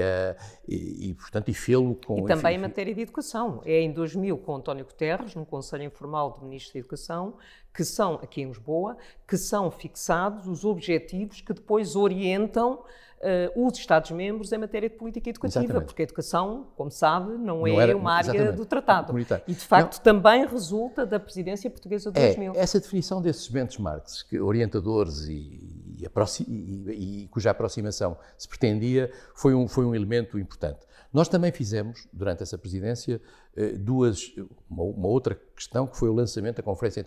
e, 0.67 1.09
e 1.09 1.13
portanto, 1.13 1.49
e 1.49 1.53
fê-lo 1.53 1.95
com... 2.05 2.19
E 2.19 2.27
também 2.27 2.53
enfim, 2.53 2.55
em 2.55 2.61
matéria 2.61 2.95
de 2.95 3.01
educação. 3.01 3.61
É 3.65 3.81
em 3.81 3.91
2000, 3.91 4.37
com 4.37 4.55
António 4.55 4.85
Guterres, 4.85 5.35
num 5.35 5.45
Conselho 5.45 5.83
Informal 5.83 6.37
de 6.37 6.45
Ministros 6.45 6.73
da 6.73 6.79
Educação, 6.79 7.37
que 7.73 7.83
são, 7.83 8.15
aqui 8.15 8.41
em 8.41 8.47
Lisboa, 8.47 8.97
que 9.27 9.37
são 9.37 9.71
fixados 9.71 10.47
os 10.47 10.65
objetivos 10.65 11.41
que 11.41 11.53
depois 11.53 11.95
orientam 11.95 12.83
uh, 13.21 13.67
os 13.67 13.77
Estados-membros 13.77 14.51
em 14.51 14.57
matéria 14.57 14.89
de 14.89 14.95
política 14.95 15.29
educativa, 15.29 15.63
exatamente. 15.63 15.85
porque 15.85 16.01
a 16.01 16.05
educação, 16.05 16.67
como 16.75 16.91
sabe, 16.91 17.31
não, 17.33 17.59
não 17.59 17.67
é 17.67 17.75
era, 17.75 17.97
uma 17.97 18.13
área 18.13 18.51
do 18.51 18.65
tratado. 18.65 19.17
E, 19.47 19.53
de 19.53 19.65
facto, 19.65 19.97
não. 19.97 20.03
também 20.03 20.45
resulta 20.45 21.05
da 21.05 21.19
presidência 21.19 21.69
portuguesa 21.69 22.11
de 22.11 22.19
é, 22.19 22.27
2000. 22.27 22.53
Essa 22.55 22.79
definição 22.79 23.21
desses 23.21 23.47
benchmarks, 23.47 24.23
que, 24.23 24.39
orientadores 24.39 25.25
e, 25.27 25.71
e, 25.99 26.07
e, 26.47 27.23
e, 27.23 27.27
cuja 27.27 27.51
aproximação 27.51 28.17
se 28.37 28.47
pretendia, 28.47 29.11
foi 29.35 29.53
um, 29.53 29.67
foi 29.67 29.85
um 29.85 29.93
elemento 29.93 30.39
importante. 30.39 30.79
Nós 31.13 31.27
também 31.27 31.51
fizemos, 31.51 32.07
durante 32.13 32.41
essa 32.41 32.57
presidência, 32.57 33.21
eh, 33.55 33.73
duas, 33.73 34.33
uma, 34.69 34.83
uma, 34.83 35.07
outra 35.07 35.39
questão 35.55 35.85
que 35.85 35.97
foi 35.97 36.07
o 36.07 36.13
lançamento 36.13 36.57
da 36.57 36.63
Conferência 36.63 37.03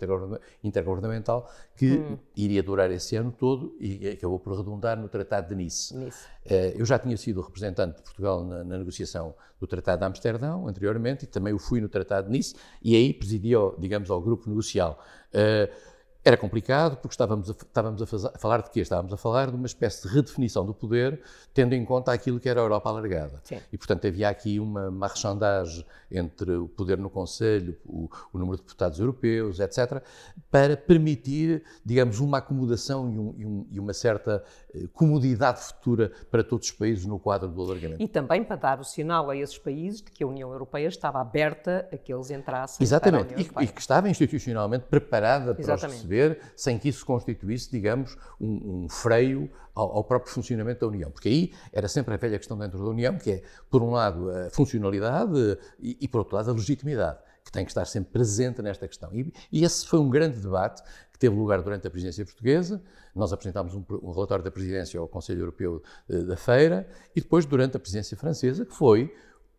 Intergovernamental, 0.63 1.49
que 1.75 1.97
hum. 1.97 2.17
iria 2.35 2.61
durar 2.61 2.91
esse 2.91 3.15
ano 3.15 3.31
todo 3.31 3.75
e 3.79 4.09
acabou 4.09 4.39
por 4.39 4.55
redundar 4.55 4.95
no 4.99 5.09
Tratado 5.09 5.49
de 5.49 5.55
Nice. 5.55 5.95
Nice. 5.97 6.19
Eh, 6.45 6.75
eu 6.77 6.85
já 6.85 6.99
tinha 6.99 7.17
sido 7.17 7.41
representante 7.41 7.97
de 7.97 8.03
Portugal 8.03 8.45
na, 8.45 8.63
na, 8.63 8.77
negociação 8.77 9.33
do 9.59 9.65
Tratado 9.65 9.99
de 9.99 10.05
Amsterdão 10.05 10.67
anteriormente 10.67 11.23
e 11.25 11.27
também 11.27 11.53
o 11.53 11.57
fui 11.57 11.81
no 11.81 11.89
Tratado 11.89 12.27
de 12.27 12.33
Nice 12.33 12.55
e 12.83 12.95
aí 12.95 13.11
presidia, 13.11 13.57
digamos, 13.79 14.11
ao 14.11 14.21
grupo 14.21 14.47
negocial. 14.47 15.03
Uh, 15.33 15.94
Era 16.27 16.35
complicado 16.35 16.97
porque 16.97 17.13
estávamos, 17.13 17.51
a, 17.51 17.53
estávamos 17.53 18.01
a, 18.01 18.29
a, 18.29 18.39
falar 18.39 18.63
de 18.63 18.71
quê? 18.71 18.79
Estávamos 18.79 19.13
a 19.13 19.17
falar 19.17 19.51
de 19.51 19.55
uma 19.55 19.67
espécie 19.67 20.07
de 20.07 20.11
redefinição 20.11 20.65
do 20.65 20.73
poder, 20.73 21.21
tendo 21.53 21.75
em 21.75 21.85
conta 21.85 22.11
aquilo 22.11 22.39
que 22.39 22.49
era 22.49 22.59
a 22.59 22.63
Europa 22.63 22.89
alargada. 22.89 23.39
Sim. 23.43 23.59
E, 23.71 23.77
portanto, 23.77 24.07
havia 24.07 24.27
aqui 24.27 24.59
uma 24.59 24.89
marchandagem 24.89 25.85
entre 26.09 26.51
o 26.53 26.67
poder 26.67 26.97
no 26.97 27.11
Conselho, 27.11 27.77
o, 27.85 28.09
o, 28.33 28.39
número 28.39 28.57
de 28.57 28.63
deputados 28.63 28.99
europeus, 28.99 29.59
etc., 29.59 30.01
para 30.49 30.75
permitir, 30.75 31.63
digamos, 31.85 32.19
uma 32.19 32.39
acomodação 32.39 33.07
e, 33.11 33.19
um, 33.19 33.35
e, 33.37 33.45
um, 33.45 33.67
e 33.69 33.79
uma 33.79 33.93
certa 33.93 34.43
eh, 34.73 34.87
comodidade 34.93 35.59
futura 35.61 36.11
para 36.31 36.43
todos 36.43 36.67
os 36.67 36.73
países 36.73 37.05
no 37.05 37.19
quadro 37.19 37.49
do 37.49 37.61
alargamento. 37.61 38.01
E 38.01 38.07
também 38.07 38.43
para 38.43 38.55
dar 38.55 38.79
o 38.79 38.83
sinal 38.83 39.29
a 39.29 39.37
esses 39.37 39.59
países 39.59 40.01
de 40.01 40.09
que 40.09 40.23
a 40.23 40.27
União 40.27 40.51
Europeia 40.51 40.87
estava 40.87 41.21
aberta 41.21 41.87
a 41.91 41.97
que 41.97 42.11
eles 42.11 42.31
entrassem 42.31 42.83
Exatamente, 42.83 43.35
e, 43.35 43.63
e, 43.63 43.67
que 43.67 43.79
estava 43.79 44.09
institucionalmente 44.09 44.85
preparada 44.85 45.53
para 45.53 45.61
Exatamente. 45.61 45.97
os 45.97 46.01
receber, 46.01 46.14
sem 46.55 46.77
que 46.77 46.89
isso 46.89 47.05
constituísse, 47.05 47.69
digamos, 47.71 48.17
um, 48.39 48.83
um 48.83 48.89
freio 48.89 49.49
ao, 49.73 49.97
ao, 49.97 50.03
próprio 50.03 50.31
funcionamento 50.31 50.81
da 50.81 50.87
União. 50.87 51.11
Porque 51.11 51.29
aí 51.29 51.53
era 51.71 51.87
sempre 51.87 52.13
a 52.13 52.17
velha 52.17 52.37
questão 52.37 52.57
dentro 52.57 52.77
da 52.77 52.85
União, 52.85 53.17
que 53.17 53.31
é, 53.31 53.43
por 53.69 53.81
um 53.83 53.91
lado, 53.91 54.29
a 54.29 54.49
funcionalidade 54.49 55.57
e, 55.79 55.97
e 56.01 56.07
por 56.07 56.19
outro 56.19 56.35
lado, 56.35 56.49
a 56.49 56.53
legitimidade 56.53 57.19
que 57.43 57.51
tem 57.51 57.63
que 57.63 57.69
estar 57.69 57.85
sempre 57.85 58.11
presente 58.11 58.59
nesta 58.61 58.87
questão. 58.87 59.13
E, 59.13 59.31
e, 59.51 59.63
esse 59.63 59.85
foi 59.85 59.99
um 59.99 60.09
grande 60.09 60.39
debate 60.39 60.81
que 61.11 61.19
teve 61.19 61.35
lugar 61.35 61.61
durante 61.61 61.87
a 61.87 61.91
presidência 61.91 62.25
portuguesa. 62.25 62.81
Nós 63.13 63.31
apresentámos 63.31 63.75
um, 63.75 63.85
um 64.01 64.11
relatório 64.11 64.43
da 64.43 64.49
presidência 64.49 64.99
ao 64.99 65.07
Conselho 65.07 65.41
Europeu 65.41 65.81
eh, 66.09 66.23
da 66.23 66.35
Feira 66.35 66.87
e 67.15 67.21
depois 67.21 67.45
durante 67.45 67.77
a 67.77 67.79
presidência 67.79 68.17
francesa, 68.17 68.65
que 68.65 68.73
foi 68.73 69.13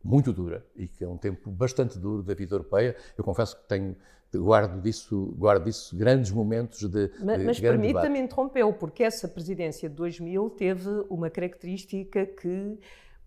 muito 0.07 0.33
dura 0.33 0.65
e 0.77 0.87
que 0.87 1.05
é 1.05 1.09
um 1.09 1.17
tempo 1.17 1.51
bastante 1.51 1.99
duro 1.99 2.23
da 2.23 2.35
vida 2.35 2.55
europeia. 2.55 2.97
Eu 3.19 3.25
confesso 3.25 3.57
que 3.57 3.69
tenho 3.69 3.97
guardo 4.35 4.81
disso, 4.81 5.35
guardo 5.37 5.65
disso 5.65 5.97
grandes 5.97 6.31
momentos 6.31 6.89
de. 6.89 7.11
Mas, 7.23 7.39
de 7.39 7.45
mas 7.45 7.61
permita-me 7.61 8.19
interrompê-lo, 8.19 8.73
porque 8.73 9.03
essa 9.03 9.29
presidência 9.29 9.89
de 9.89 9.95
2000 9.95 10.51
teve 10.51 10.89
uma 11.09 11.31
característica 11.31 12.27
que, 12.27 12.79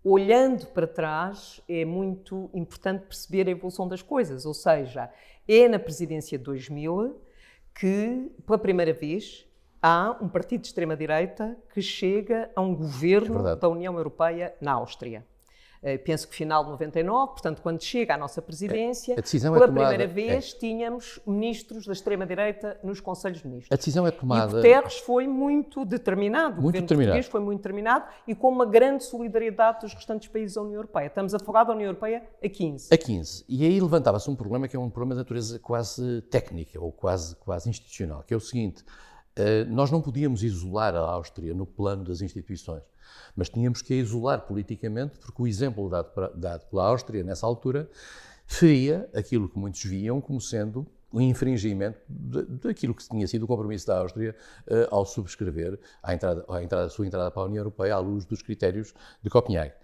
olhando 0.02 0.66
para 0.66 0.86
trás, 0.86 1.60
é 1.68 1.84
muito 1.84 2.50
importante 2.54 3.02
perceber 3.02 3.48
a 3.48 3.50
evolução 3.50 3.88
das 3.88 4.02
coisas. 4.02 4.46
Ou 4.46 4.54
seja, 4.54 5.10
é 5.46 5.68
na 5.68 5.78
presidência 5.78 6.38
de 6.38 6.44
2000 6.44 7.16
que, 7.74 8.30
pela 8.46 8.58
primeira 8.58 8.92
vez, 8.92 9.46
há 9.82 10.16
um 10.20 10.28
partido 10.28 10.62
de 10.62 10.68
extrema-direita 10.68 11.56
que 11.72 11.80
chega 11.80 12.50
a 12.54 12.60
um 12.60 12.74
governo 12.74 13.46
é 13.46 13.56
da 13.56 13.68
União 13.68 13.96
Europeia 13.96 14.54
na 14.60 14.72
Áustria. 14.72 15.24
Uh, 15.82 15.98
penso 16.04 16.28
que 16.28 16.34
final 16.34 16.62
de 16.62 16.70
99, 16.70 17.32
portanto, 17.32 17.62
quando 17.62 17.82
chega 17.82 18.14
à 18.14 18.18
nossa 18.18 18.42
presidência, 18.42 19.14
a 19.16 19.20
decisão 19.22 19.54
pela 19.54 19.64
é 19.64 19.68
tomada, 19.68 19.88
primeira 19.88 20.12
vez 20.12 20.52
é. 20.54 20.58
tínhamos 20.58 21.18
ministros 21.26 21.86
da 21.86 21.94
extrema-direita 21.94 22.78
nos 22.84 23.00
Conselhos 23.00 23.38
de 23.38 23.46
Ministros. 23.46 23.72
A 23.72 23.76
decisão 23.76 24.06
é 24.06 24.10
tomada. 24.10 24.52
E 24.52 24.54
Guterres 24.56 24.98
foi 24.98 25.26
muito 25.26 25.86
determinado, 25.86 26.56
muito 26.56 26.58
o 26.58 26.62
governo 26.64 26.86
determinado. 26.86 27.12
português 27.12 27.32
foi 27.32 27.40
muito 27.40 27.58
determinado 27.60 28.04
e 28.28 28.34
com 28.34 28.50
uma 28.50 28.66
grande 28.66 29.04
solidariedade 29.04 29.80
dos 29.80 29.94
restantes 29.94 30.28
países 30.28 30.56
da 30.56 30.60
União 30.60 30.76
Europeia. 30.76 31.06
Estamos 31.06 31.32
a 31.32 31.38
falar 31.38 31.64
da 31.64 31.72
União 31.72 31.86
Europeia 31.86 32.24
a 32.44 32.48
15. 32.48 32.92
A 32.92 32.98
15. 32.98 33.44
E 33.48 33.64
aí 33.64 33.80
levantava-se 33.80 34.28
um 34.28 34.36
problema 34.36 34.68
que 34.68 34.76
é 34.76 34.78
um 34.78 34.90
problema 34.90 35.14
de 35.14 35.20
natureza 35.20 35.58
quase 35.58 36.20
técnica 36.30 36.78
ou 36.78 36.92
quase, 36.92 37.34
quase 37.36 37.70
institucional, 37.70 38.22
que 38.22 38.34
é 38.34 38.36
o 38.36 38.40
seguinte 38.40 38.84
eh, 39.36 39.64
nós 39.64 39.90
não 39.90 40.02
podíamos 40.02 40.42
isolar 40.42 40.94
a 40.94 41.00
Áustria 41.00 41.54
no 41.54 41.64
plano 41.64 42.04
das 42.04 42.20
instituições, 42.20 42.82
mas 43.36 43.48
tínhamos 43.48 43.82
que 43.82 43.94
a 43.94 43.96
isolar 43.96 44.42
politicamente, 44.42 45.18
porque 45.18 45.42
o 45.42 45.46
exemplo 45.46 45.88
dado, 45.88 46.10
para, 46.12 46.28
dado 46.28 46.66
pela 46.66 46.86
Áustria 46.86 47.22
nessa 47.22 47.46
altura 47.46 47.88
feria 48.46 49.08
aquilo 49.14 49.48
que 49.48 49.58
muitos 49.58 49.84
viam 49.84 50.20
como 50.20 50.40
sendo 50.40 50.86
o 51.12 51.20
infringimento 51.20 51.98
daquilo 52.08 52.94
que 52.94 53.08
tinha 53.08 53.26
sido 53.26 53.42
o 53.42 53.46
compromisso 53.46 53.86
da 53.86 53.98
Áustria 53.98 54.34
uh, 54.68 54.94
ao 54.94 55.04
subscrever 55.04 55.78
a, 56.02 56.14
entrada, 56.14 56.44
a, 56.48 56.62
entrada, 56.62 56.88
sua 56.88 57.06
entrada 57.06 57.30
para 57.30 57.42
a 57.42 57.46
União 57.46 57.60
Europeia 57.60 57.94
à 57.94 57.98
luz 57.98 58.24
dos 58.24 58.42
critérios 58.42 58.94
de 59.22 59.28
Copenhague. 59.28 59.74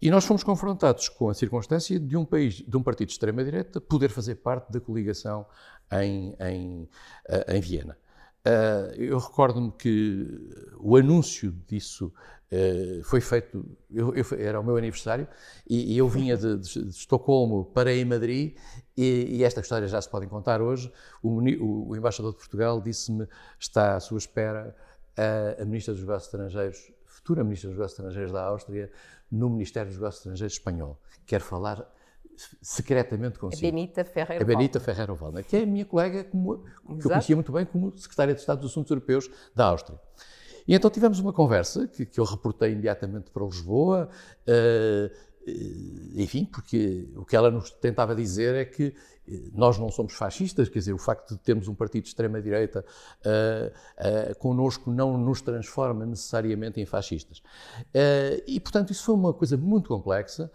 E 0.00 0.10
nós 0.10 0.24
fomos 0.24 0.44
confrontados 0.44 1.08
com 1.08 1.28
a 1.28 1.34
circunstância 1.34 1.98
de 1.98 2.16
um 2.16 2.24
país, 2.24 2.56
de 2.56 2.76
um 2.76 2.82
partido 2.82 3.08
de 3.08 3.14
extrema-direita, 3.14 3.80
poder 3.80 4.10
fazer 4.10 4.36
parte 4.36 4.70
da 4.70 4.80
coligação 4.80 5.44
em, 5.92 6.36
em, 6.38 6.82
uh, 6.82 7.52
em 7.52 7.60
Viena. 7.60 7.96
Uh, 8.46 8.94
eu 8.94 9.18
recordo-me 9.18 9.72
que 9.72 10.48
o 10.78 10.96
anúncio 10.96 11.50
disso 11.66 12.12
uh, 12.52 13.02
foi 13.04 13.20
feito, 13.20 13.64
eu, 13.90 14.14
eu, 14.14 14.24
era 14.38 14.60
o 14.60 14.64
meu 14.64 14.76
aniversário, 14.76 15.26
e, 15.68 15.94
e 15.94 15.98
eu 15.98 16.08
vinha 16.08 16.36
de, 16.36 16.58
de, 16.58 16.84
de, 16.84 16.90
Estocolmo 16.90 17.64
para 17.66 17.92
em 17.92 18.04
Madrid, 18.04 18.56
e, 18.96 19.38
e, 19.38 19.44
esta 19.44 19.60
história 19.60 19.86
já 19.86 20.00
se 20.00 20.08
pode 20.08 20.26
contar 20.26 20.60
hoje. 20.60 20.92
O, 21.22 21.40
o, 21.40 21.88
o 21.90 21.96
embaixador 21.96 22.32
de 22.32 22.38
Portugal 22.38 22.80
disse-me: 22.80 23.26
está 23.58 23.96
à 23.96 24.00
sua 24.00 24.18
espera 24.18 24.74
a, 25.16 25.62
a 25.62 25.64
Ministra 25.64 25.94
dos 25.94 26.02
Negócios 26.02 26.32
Estrangeiros, 26.32 26.92
futura 27.04 27.44
Ministra 27.44 27.70
dos 27.70 27.78
Negócios 27.78 27.98
Estrangeiros 27.98 28.32
da 28.32 28.44
Áustria, 28.44 28.90
no 29.30 29.50
Ministério 29.50 29.88
dos 29.88 29.98
Negócios 29.98 30.20
Estrangeiros 30.20 30.52
espanhol. 30.54 31.00
Quer 31.26 31.40
falar 31.40 31.86
secretamente 32.62 33.38
consigo. 33.38 33.66
A 33.66 33.70
Benita 33.70 34.04
Ferreira 34.04 34.42
A 34.42 34.46
Benita 34.46 34.80
Ferreira 34.80 35.12
Waldner, 35.12 35.44
que 35.44 35.56
é 35.56 35.62
a 35.62 35.66
minha 35.66 35.84
colega 35.84 36.24
como, 36.24 36.64
que 36.98 37.06
eu 37.06 37.10
conhecia 37.10 37.36
muito 37.36 37.52
bem 37.52 37.66
como 37.66 37.96
secretária 37.96 38.34
de 38.34 38.40
Estado 38.40 38.60
dos 38.60 38.70
Assuntos 38.70 38.90
Europeus 38.90 39.28
da 39.54 39.66
Áustria. 39.66 39.98
E 40.68 40.74
então 40.74 40.90
tivemos 40.90 41.18
uma 41.18 41.32
conversa 41.32 41.88
que, 41.88 42.04
que 42.04 42.20
eu 42.20 42.24
reportei 42.24 42.72
imediatamente 42.72 43.30
para 43.30 43.42
Lisboa, 43.42 44.10
uh, 44.46 45.16
enfim, 46.14 46.44
porque 46.44 47.08
o 47.16 47.24
que 47.24 47.36
ela 47.36 47.50
nos 47.50 47.70
tentava 47.70 48.14
dizer 48.14 48.54
é 48.54 48.64
que 48.64 48.94
nós 49.52 49.78
não 49.78 49.90
somos 49.90 50.14
fascistas, 50.14 50.68
quer 50.68 50.78
dizer, 50.78 50.92
o 50.92 50.98
facto 50.98 51.34
de 51.34 51.40
termos 51.40 51.68
um 51.68 51.74
partido 51.74 52.04
de 52.04 52.08
extrema-direita 52.08 52.84
uh, 53.24 54.32
uh, 54.32 54.38
connosco 54.38 54.90
não 54.90 55.18
nos 55.18 55.40
transforma 55.40 56.06
necessariamente 56.06 56.80
em 56.80 56.86
fascistas. 56.86 57.38
Uh, 57.38 58.42
e, 58.46 58.58
portanto, 58.58 58.90
isso 58.90 59.04
foi 59.04 59.14
uma 59.14 59.32
coisa 59.32 59.56
muito 59.56 59.88
complexa, 59.88 60.50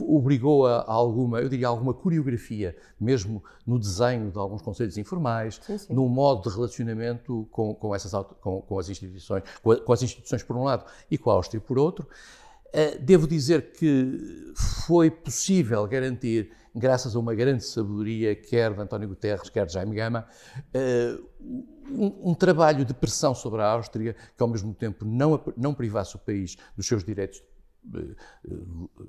obrigou 0.00 0.66
a, 0.66 0.78
a, 0.80 0.92
alguma, 0.92 1.40
eu 1.40 1.48
diria, 1.48 1.68
alguma 1.68 1.94
coreografia, 1.94 2.76
mesmo 2.98 3.42
no 3.66 3.78
desenho 3.78 4.30
de 4.30 4.38
alguns 4.38 4.62
conselhos 4.62 4.96
informais, 4.98 5.60
sim, 5.62 5.78
sim. 5.78 5.92
no 5.92 6.08
modo 6.08 6.48
de 6.48 6.54
relacionamento 6.54 7.46
com, 7.50 7.74
com, 7.74 7.94
essas, 7.94 8.12
com, 8.40 8.62
com 8.62 8.78
as 8.78 8.88
instituições, 8.88 9.44
com, 9.62 9.72
a, 9.72 9.80
com 9.80 9.92
as 9.92 10.02
instituições 10.02 10.42
por 10.42 10.56
um 10.56 10.64
lado 10.64 10.84
e 11.10 11.16
com 11.16 11.30
a 11.30 11.34
Áustria 11.34 11.60
por 11.60 11.78
outro. 11.78 12.08
Devo 13.00 13.26
dizer 13.26 13.72
que 13.72 14.52
foi 14.54 15.10
possível 15.10 15.86
garantir 15.86 16.50
graças 16.78 17.14
a 17.16 17.18
uma 17.18 17.34
grande 17.34 17.64
sabedoria, 17.64 18.34
quer 18.34 18.72
de 18.72 18.80
António 18.80 19.08
Guterres, 19.08 19.50
quer 19.50 19.66
de 19.66 19.72
Jaime 19.72 19.94
Gama, 19.94 20.26
uh, 20.74 21.28
um, 21.90 22.30
um, 22.30 22.34
trabalho 22.34 22.84
de 22.84 22.94
pressão 22.94 23.34
sobre 23.34 23.62
a 23.62 23.66
Áustria 23.66 24.14
que, 24.36 24.42
ao 24.42 24.48
mesmo 24.48 24.72
tempo, 24.74 25.04
não, 25.04 25.42
não 25.56 25.74
privasse 25.74 26.16
o 26.16 26.18
país 26.18 26.56
dos 26.76 26.86
seus 26.86 27.02
direitos 27.02 27.38
eh, 27.38 27.57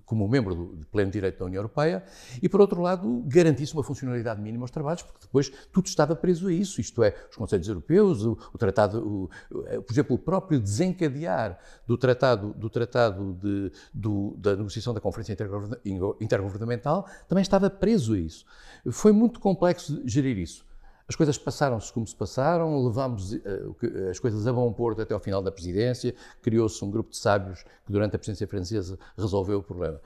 como 0.05 0.27
membro 0.27 0.75
de 0.77 0.85
pleno 0.85 1.11
direito 1.11 1.39
da 1.39 1.45
União 1.45 1.59
Europeia, 1.59 2.03
e, 2.41 2.49
por 2.49 2.61
outro 2.61 2.81
lado, 2.81 3.23
garantisse 3.27 3.73
uma 3.73 3.83
funcionalidade 3.83 4.41
mínima 4.41 4.63
aos 4.63 4.71
trabalhos, 4.71 5.01
porque 5.01 5.19
depois 5.21 5.49
tudo 5.71 5.87
estava 5.87 6.15
preso 6.15 6.47
a 6.47 6.53
isso, 6.53 6.79
isto 6.79 7.03
é, 7.03 7.15
os 7.29 7.35
Conselhos 7.35 7.67
Europeus, 7.67 8.23
o, 8.25 8.37
o 8.53 8.57
tratado, 8.57 8.99
o, 9.05 9.29
por 9.81 9.91
exemplo, 9.91 10.15
o 10.15 10.19
próprio 10.19 10.59
desencadear 10.59 11.59
do 11.85 11.97
tratado, 11.97 12.53
do 12.53 12.69
tratado 12.69 13.33
de, 13.33 13.71
do, 13.93 14.35
da 14.37 14.55
negociação 14.55 14.93
da 14.93 15.01
Conferência 15.01 15.35
Intergovernamental 16.19 17.07
também 17.27 17.41
estava 17.41 17.69
preso 17.69 18.13
a 18.13 18.19
isso. 18.19 18.45
Foi 18.91 19.11
muito 19.11 19.39
complexo 19.39 20.01
gerir 20.05 20.37
isso. 20.37 20.68
As 21.09 21.15
coisas 21.15 21.39
passaram-se 21.39 21.91
como 21.91 22.05
se 22.05 22.15
passaram, 22.15 22.85
levámos 22.85 23.33
uh, 23.33 23.39
as 24.11 24.19
coisas 24.19 24.45
a 24.45 24.53
bom 24.53 24.71
porto 24.71 25.01
até 25.01 25.11
ao 25.11 25.19
final 25.19 25.41
da 25.41 25.51
presidência, 25.51 26.13
criou-se 26.39 26.85
um 26.85 26.91
grupo 26.91 27.09
de 27.09 27.17
sábios 27.17 27.63
que 27.85 27.91
durante 27.91 28.15
a 28.15 28.19
presidência 28.19 28.47
francesa 28.47 28.99
resolveu 29.17 29.57
o 29.57 29.63
problema. 29.63 29.99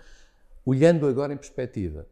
Olhando 0.66 1.06
agora 1.06 1.34
em 1.34 1.38
perspectiva 1.38 2.08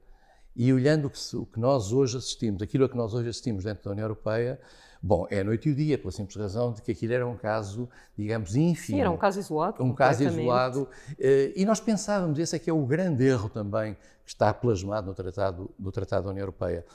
e 0.53 0.73
olhando 0.73 1.05
o 1.05 1.09
que, 1.09 1.37
o 1.37 1.45
que 1.45 1.57
nós 1.57 1.93
hoje 1.93 2.17
assistimos, 2.17 2.61
aquilo 2.61 2.83
a 2.83 2.89
que 2.89 2.97
nós 2.97 3.13
hoje 3.13 3.29
assistimos 3.29 3.63
dentro 3.63 3.85
da 3.85 3.91
União 3.91 4.03
Europeia, 4.03 4.59
Bom, 5.03 5.25
é 5.31 5.43
noite 5.43 5.67
e 5.67 5.71
o 5.71 5.75
dia, 5.75 5.97
pela 5.97 6.11
simples 6.11 6.35
razão 6.35 6.71
de 6.71 6.81
que 6.83 6.91
aquilo 6.91 7.11
era 7.11 7.25
um 7.25 7.35
caso, 7.35 7.89
digamos, 8.15 8.55
ínfimo. 8.55 8.97
Sim, 8.97 9.01
era 9.01 9.09
um 9.09 9.17
caso 9.17 9.39
isolado. 9.39 9.83
Um 9.83 9.95
caso 9.95 10.23
isolado. 10.23 10.87
Eh, 11.19 11.53
e 11.55 11.65
nós 11.65 11.79
pensávamos, 11.79 12.37
esse 12.37 12.55
é 12.55 12.59
que 12.59 12.69
é 12.69 12.73
o 12.73 12.85
grande 12.85 13.25
erro 13.25 13.49
também 13.49 13.95
que 14.23 14.29
está 14.29 14.53
plasmado 14.53 15.07
no 15.07 15.15
Tratado, 15.15 15.71
no 15.79 15.91
tratado 15.91 16.25
da 16.25 16.29
União 16.29 16.43
Europeia 16.43 16.85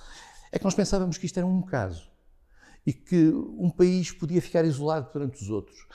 é 0.53 0.59
que 0.59 0.65
nós 0.65 0.75
pensávamos 0.75 1.19
que 1.19 1.27
isto 1.27 1.39
era 1.39 1.47
um 1.47 1.63
caso 1.63 2.11
e 2.87 2.93
que 2.93 3.29
um 3.59 3.71
país 3.71 4.13
podia 4.13 4.41
ficar 4.41 4.65
isolado 4.65 5.11
perante 5.11 5.43
os 5.43 5.51
outros. 5.51 5.87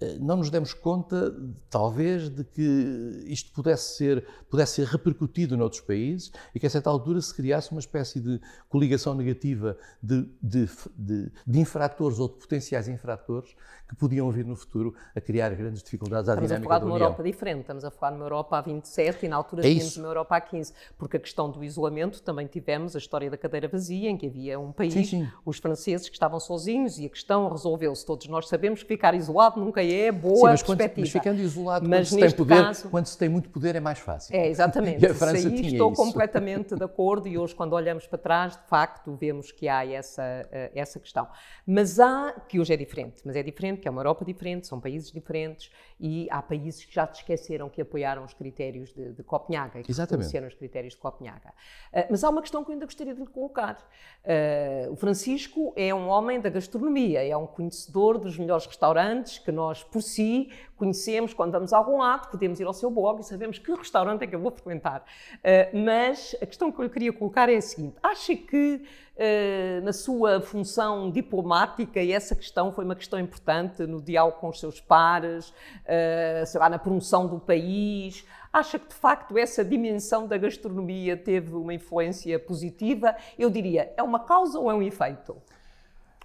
Eh, 0.00 0.16
não 0.18 0.38
nos 0.38 0.50
demos 0.50 0.72
conta, 0.72 1.34
talvez, 1.68 2.28
de 2.30 2.42
que 2.42 3.24
isto 3.26 3.52
pudesse 3.52 3.96
ser, 3.96 4.26
pudesse 4.48 4.76
ser 4.76 4.86
repercutido 4.86 5.56
noutros 5.56 5.82
países 5.82 6.32
e 6.54 6.60
que 6.60 6.66
a 6.66 6.70
certa 6.70 6.88
altura 6.88 7.20
se 7.20 7.34
criasse 7.34 7.70
uma 7.70 7.80
espécie 7.80 8.18
de 8.18 8.40
coligação 8.68 9.14
negativa 9.14 9.76
de, 10.02 10.26
de, 10.42 10.68
de, 10.96 11.32
de 11.46 11.60
infratores 11.60 12.18
ou 12.18 12.28
de 12.28 12.34
potenciais 12.34 12.88
infratores 12.88 13.54
que 13.90 13.96
podiam 13.96 14.30
vir 14.30 14.44
no 14.44 14.54
futuro 14.54 14.94
a 15.14 15.20
criar 15.20 15.52
grandes 15.54 15.82
dificuldades 15.82 16.28
à 16.28 16.34
estamos 16.34 16.48
dinâmica 16.48 16.54
Estamos 16.54 16.64
a 16.64 16.68
falar 16.68 16.78
de 16.78 16.84
uma 16.84 16.96
Europa 16.96 17.22
diferente, 17.24 17.60
estamos 17.60 17.84
a 17.84 17.90
falar 17.90 18.10
de 18.12 18.16
uma 18.16 18.24
Europa 18.24 18.58
há 18.58 18.60
27 18.60 19.26
e 19.26 19.28
na 19.28 19.36
altura 19.36 19.66
é 19.66 19.70
tínhamos 19.70 19.96
uma 19.96 20.08
Europa 20.08 20.36
há 20.36 20.40
15, 20.40 20.72
porque 20.96 21.16
a 21.16 21.20
questão 21.20 21.50
do 21.50 21.64
isolamento 21.64 22.22
também 22.22 22.46
tivemos 22.46 22.94
a 22.94 22.98
história 22.98 23.28
da 23.28 23.36
cadeira 23.36 23.66
vazia, 23.66 24.08
em 24.08 24.16
que 24.16 24.26
havia 24.26 24.60
um 24.60 24.70
país, 24.70 24.94
sim, 24.94 25.04
sim. 25.04 25.28
os 25.44 25.58
franceses 25.58 26.08
que 26.08 26.14
estavam 26.14 26.38
sozinhos 26.38 26.98
e 26.98 27.06
a 27.06 27.08
questão 27.08 27.48
resolveu-se. 27.48 28.06
Todos 28.06 28.28
nós 28.28 28.48
sabemos 28.48 28.82
que 28.82 28.88
ficar 28.88 29.14
isolado 29.14 29.60
nunca 29.60 29.82
é 29.82 29.89
boa 30.12 30.36
Sim, 30.36 30.42
mas 30.42 30.62
perspectiva. 30.62 30.88
Quando, 30.88 31.00
mas 31.00 31.10
ficando 31.10 31.40
isolado, 31.40 31.88
mas 31.88 32.08
quando, 32.08 32.20
se 32.20 32.26
tem 32.26 32.36
poder, 32.36 32.62
caso, 32.62 32.88
quando 32.88 33.06
se 33.06 33.18
tem 33.18 33.28
muito 33.28 33.48
poder 33.48 33.76
é 33.76 33.80
mais 33.80 33.98
fácil. 33.98 34.34
É, 34.34 34.48
exatamente. 34.48 35.00
E 35.00 35.06
a 35.06 35.14
França 35.14 35.48
aí 35.48 35.66
estou 35.66 35.92
isso. 35.92 36.02
completamente 36.02 36.74
de 36.74 36.84
acordo 36.84 37.26
e 37.26 37.38
hoje 37.38 37.54
quando 37.54 37.72
olhamos 37.72 38.06
para 38.06 38.18
trás, 38.18 38.56
de 38.56 38.66
facto, 38.68 39.16
vemos 39.16 39.50
que 39.50 39.68
há 39.68 39.86
essa, 39.86 40.22
eh, 40.50 40.70
essa 40.74 40.98
questão. 40.98 41.26
Mas 41.66 41.98
há, 41.98 42.32
que 42.48 42.60
hoje 42.60 42.74
é 42.74 42.76
diferente, 42.76 43.22
mas 43.24 43.36
é 43.36 43.42
diferente, 43.42 43.80
que 43.80 43.88
é 43.88 43.90
uma 43.90 44.00
Europa 44.00 44.24
diferente, 44.24 44.66
são 44.66 44.80
países 44.80 45.10
diferentes 45.10 45.70
e 46.00 46.26
há 46.30 46.40
países 46.40 46.84
que 46.84 46.94
já 46.94 47.06
te 47.06 47.20
esqueceram 47.20 47.68
que 47.68 47.82
apoiaram 47.82 48.24
os 48.24 48.32
critérios 48.32 48.92
de, 48.92 49.12
de 49.12 49.22
Copenhaga, 49.22 49.82
que 49.82 49.92
reconheceram 49.92 50.48
os 50.48 50.54
critérios 50.54 50.94
de 50.94 51.00
Copenhaga. 51.00 51.50
Uh, 51.92 52.06
mas 52.10 52.24
há 52.24 52.30
uma 52.30 52.40
questão 52.40 52.64
que 52.64 52.70
eu 52.70 52.72
ainda 52.72 52.86
gostaria 52.86 53.14
de 53.14 53.20
lhe 53.20 53.26
colocar. 53.26 53.76
Uh, 54.24 54.92
o 54.92 54.96
Francisco 54.96 55.74
é 55.76 55.94
um 55.94 56.08
homem 56.08 56.40
da 56.40 56.48
gastronomia, 56.48 57.22
é 57.22 57.36
um 57.36 57.46
conhecedor 57.46 58.18
dos 58.18 58.38
melhores 58.38 58.66
restaurantes 58.66 59.38
que 59.38 59.52
nós, 59.52 59.79
por 59.82 60.02
si, 60.02 60.50
conhecemos 60.76 61.34
quando 61.34 61.52
vamos 61.52 61.72
a 61.72 61.78
algum 61.78 61.98
lado, 61.98 62.30
podemos 62.30 62.58
ir 62.58 62.64
ao 62.64 62.72
seu 62.72 62.90
blog 62.90 63.20
e 63.20 63.24
sabemos 63.24 63.58
que 63.58 63.70
restaurante 63.72 64.22
é 64.22 64.26
que 64.26 64.34
eu 64.34 64.40
vou 64.40 64.50
frequentar. 64.50 65.04
Uh, 65.36 65.78
mas 65.84 66.34
a 66.40 66.46
questão 66.46 66.70
que 66.70 66.78
eu 66.80 66.84
lhe 66.84 66.90
queria 66.90 67.12
colocar 67.12 67.48
é 67.48 67.56
a 67.56 67.60
seguinte: 67.60 67.96
acha 68.02 68.34
que 68.34 68.82
uh, 69.16 69.84
na 69.84 69.92
sua 69.92 70.40
função 70.40 71.10
diplomática, 71.10 72.00
essa 72.00 72.34
questão 72.34 72.72
foi 72.72 72.84
uma 72.84 72.94
questão 72.94 73.18
importante 73.18 73.86
no 73.86 74.00
diálogo 74.00 74.38
com 74.38 74.48
os 74.48 74.60
seus 74.60 74.80
pares, 74.80 75.50
uh, 75.50 76.46
sei 76.46 76.60
lá, 76.60 76.68
na 76.68 76.78
promoção 76.78 77.26
do 77.26 77.38
país, 77.38 78.26
acha 78.52 78.78
que 78.78 78.88
de 78.88 78.94
facto 78.94 79.36
essa 79.36 79.64
dimensão 79.64 80.26
da 80.26 80.36
gastronomia 80.36 81.16
teve 81.16 81.54
uma 81.54 81.74
influência 81.74 82.38
positiva? 82.38 83.14
Eu 83.38 83.50
diria, 83.50 83.92
é 83.96 84.02
uma 84.02 84.20
causa 84.20 84.58
ou 84.58 84.70
é 84.70 84.74
um 84.74 84.82
efeito? 84.82 85.36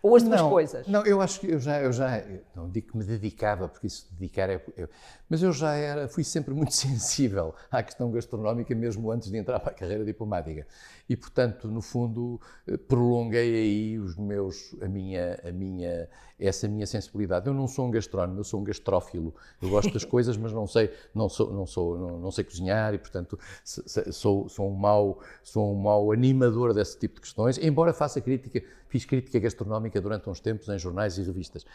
Ou 0.05 0.15
as 0.15 0.21
duas 0.21 0.39
não, 0.39 0.49
coisas? 0.51 0.87
Não, 0.87 1.03
eu 1.03 1.19
acho 1.19 1.39
que 1.39 1.49
eu 1.49 1.59
já, 1.59 1.81
eu 1.81 1.91
já 1.91 2.23
não 2.55 2.69
digo 2.69 2.91
que 2.91 2.97
me 2.97 3.03
dedicava, 3.03 3.67
porque 3.67 3.87
isso 3.87 4.07
dedicar 4.11 4.51
é. 4.51 4.63
Eu, 4.77 4.87
mas 5.27 5.41
eu 5.41 5.51
já 5.51 5.73
era, 5.73 6.07
fui 6.07 6.23
sempre 6.23 6.53
muito 6.53 6.73
sensível 6.77 7.55
à 7.71 7.81
questão 7.81 8.11
gastronómica, 8.11 8.75
mesmo 8.75 9.09
antes 9.11 9.31
de 9.31 9.37
entrar 9.39 9.59
para 9.59 9.71
a 9.71 9.73
carreira 9.73 10.05
diplomática. 10.05 10.67
E, 11.09 11.15
portanto, 11.15 11.67
no 11.67 11.81
fundo, 11.81 12.39
eh, 12.67 12.77
prolonguei 12.77 13.55
aí 13.55 13.99
os 13.99 14.15
meus, 14.15 14.75
a 14.79 14.87
minha, 14.87 15.39
a 15.43 15.51
minha, 15.51 16.07
essa 16.39 16.67
minha 16.67 16.85
sensibilidade. 16.85 17.47
Eu 17.47 17.53
não 17.55 17.67
sou 17.67 17.87
um 17.87 17.91
gastrónomo, 17.91 18.39
eu 18.39 18.43
sou 18.43 18.59
um 18.59 18.63
gastrófilo. 18.63 19.33
Eu 19.59 19.69
gosto 19.69 19.91
das 19.91 20.05
coisas, 20.05 20.37
mas 20.37 20.53
não 20.53 20.67
sei, 20.67 20.91
não 21.15 21.27
sou, 21.27 21.51
não 21.51 21.65
sou, 21.65 21.97
não, 21.97 22.19
não 22.19 22.29
sei 22.29 22.43
cozinhar 22.43 22.93
e, 22.93 22.99
portanto, 22.99 23.39
sou, 23.63 24.47
sou 24.49 24.69
um 24.69 24.75
mau, 24.75 25.19
sou 25.41 25.73
um 25.73 25.75
mau 25.75 26.11
animador 26.11 26.75
desse 26.75 26.95
tipo 26.99 27.15
de 27.15 27.21
questões. 27.21 27.57
Embora 27.57 27.91
faça 27.91 28.21
crítica, 28.21 28.61
fiz 28.95 29.03
crítica 29.03 29.39
gastronómica 29.39 29.99
durante 29.99 30.29
uns 30.29 30.39
tempos 30.39 30.69
em 30.69 30.79
jornais 30.79 31.17
e 31.17 31.23
revistas, 31.23 31.65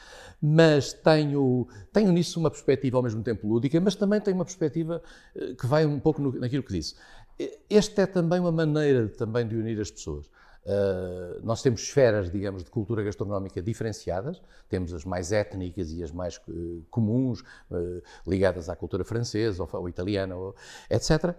mas 0.41 0.95
tenho, 0.95 1.69
tenho 1.93 2.11
nisso 2.13 2.41
uma 2.41 2.51
perspectiva 2.51 2.97
ao 2.97 3.03
mesmo 3.03 3.23
tempo 3.23 3.47
lúdica, 3.47 3.79
mas 3.79 3.95
também 3.95 4.21
tenho 4.21 4.39
uma 4.39 4.45
perspectiva 4.45 5.03
eh, 5.37 5.55
que 5.55 5.67
vai 5.67 5.85
um 5.85 6.01
pouco 6.01 6.23
naquilo 6.39 6.63
que 6.63 6.73
disse. 6.73 6.95
Esta 7.69 8.03
é 8.03 8.07
também 8.07 8.41
uma 8.41 8.53
maneira 8.53 9.07
também 9.09 9.47
de 9.47 9.55
unir 9.55 9.79
as 9.81 9.91
pessoas. 9.91 10.27
Uh, 10.63 11.41
nós 11.43 11.63
temos 11.63 11.81
esferas, 11.81 12.31
digamos, 12.31 12.63
de 12.63 12.71
cultura 12.71 13.03
gastronómica 13.03 13.63
diferenciadas, 13.63 14.43
temos 14.69 14.93
as 14.93 15.07
mais 15.07 15.33
étnicas 15.33 15.91
e 15.91 16.03
as 16.03 16.13
mais 16.13 16.37
uh, 16.49 16.85
comuns, 16.91 17.41
uh, 17.71 18.03
ligadas 18.27 18.69
à 18.69 18.77
cultura 18.77 19.03
francesa 19.03 19.63
ou, 19.63 19.69
ou 19.73 19.89
italiana, 19.89 20.37
ou, 20.37 20.55
etc. 20.91 21.35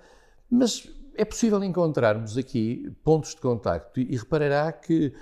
Mas 0.50 0.90
é 1.16 1.26
possível 1.26 1.64
encontrarmos 1.64 2.38
aqui 2.38 2.92
pontos 3.04 3.36
de 3.36 3.42
contacto 3.42 4.00
e, 4.00 4.14
e 4.14 4.18
reparará 4.18 4.72
que 4.72 5.14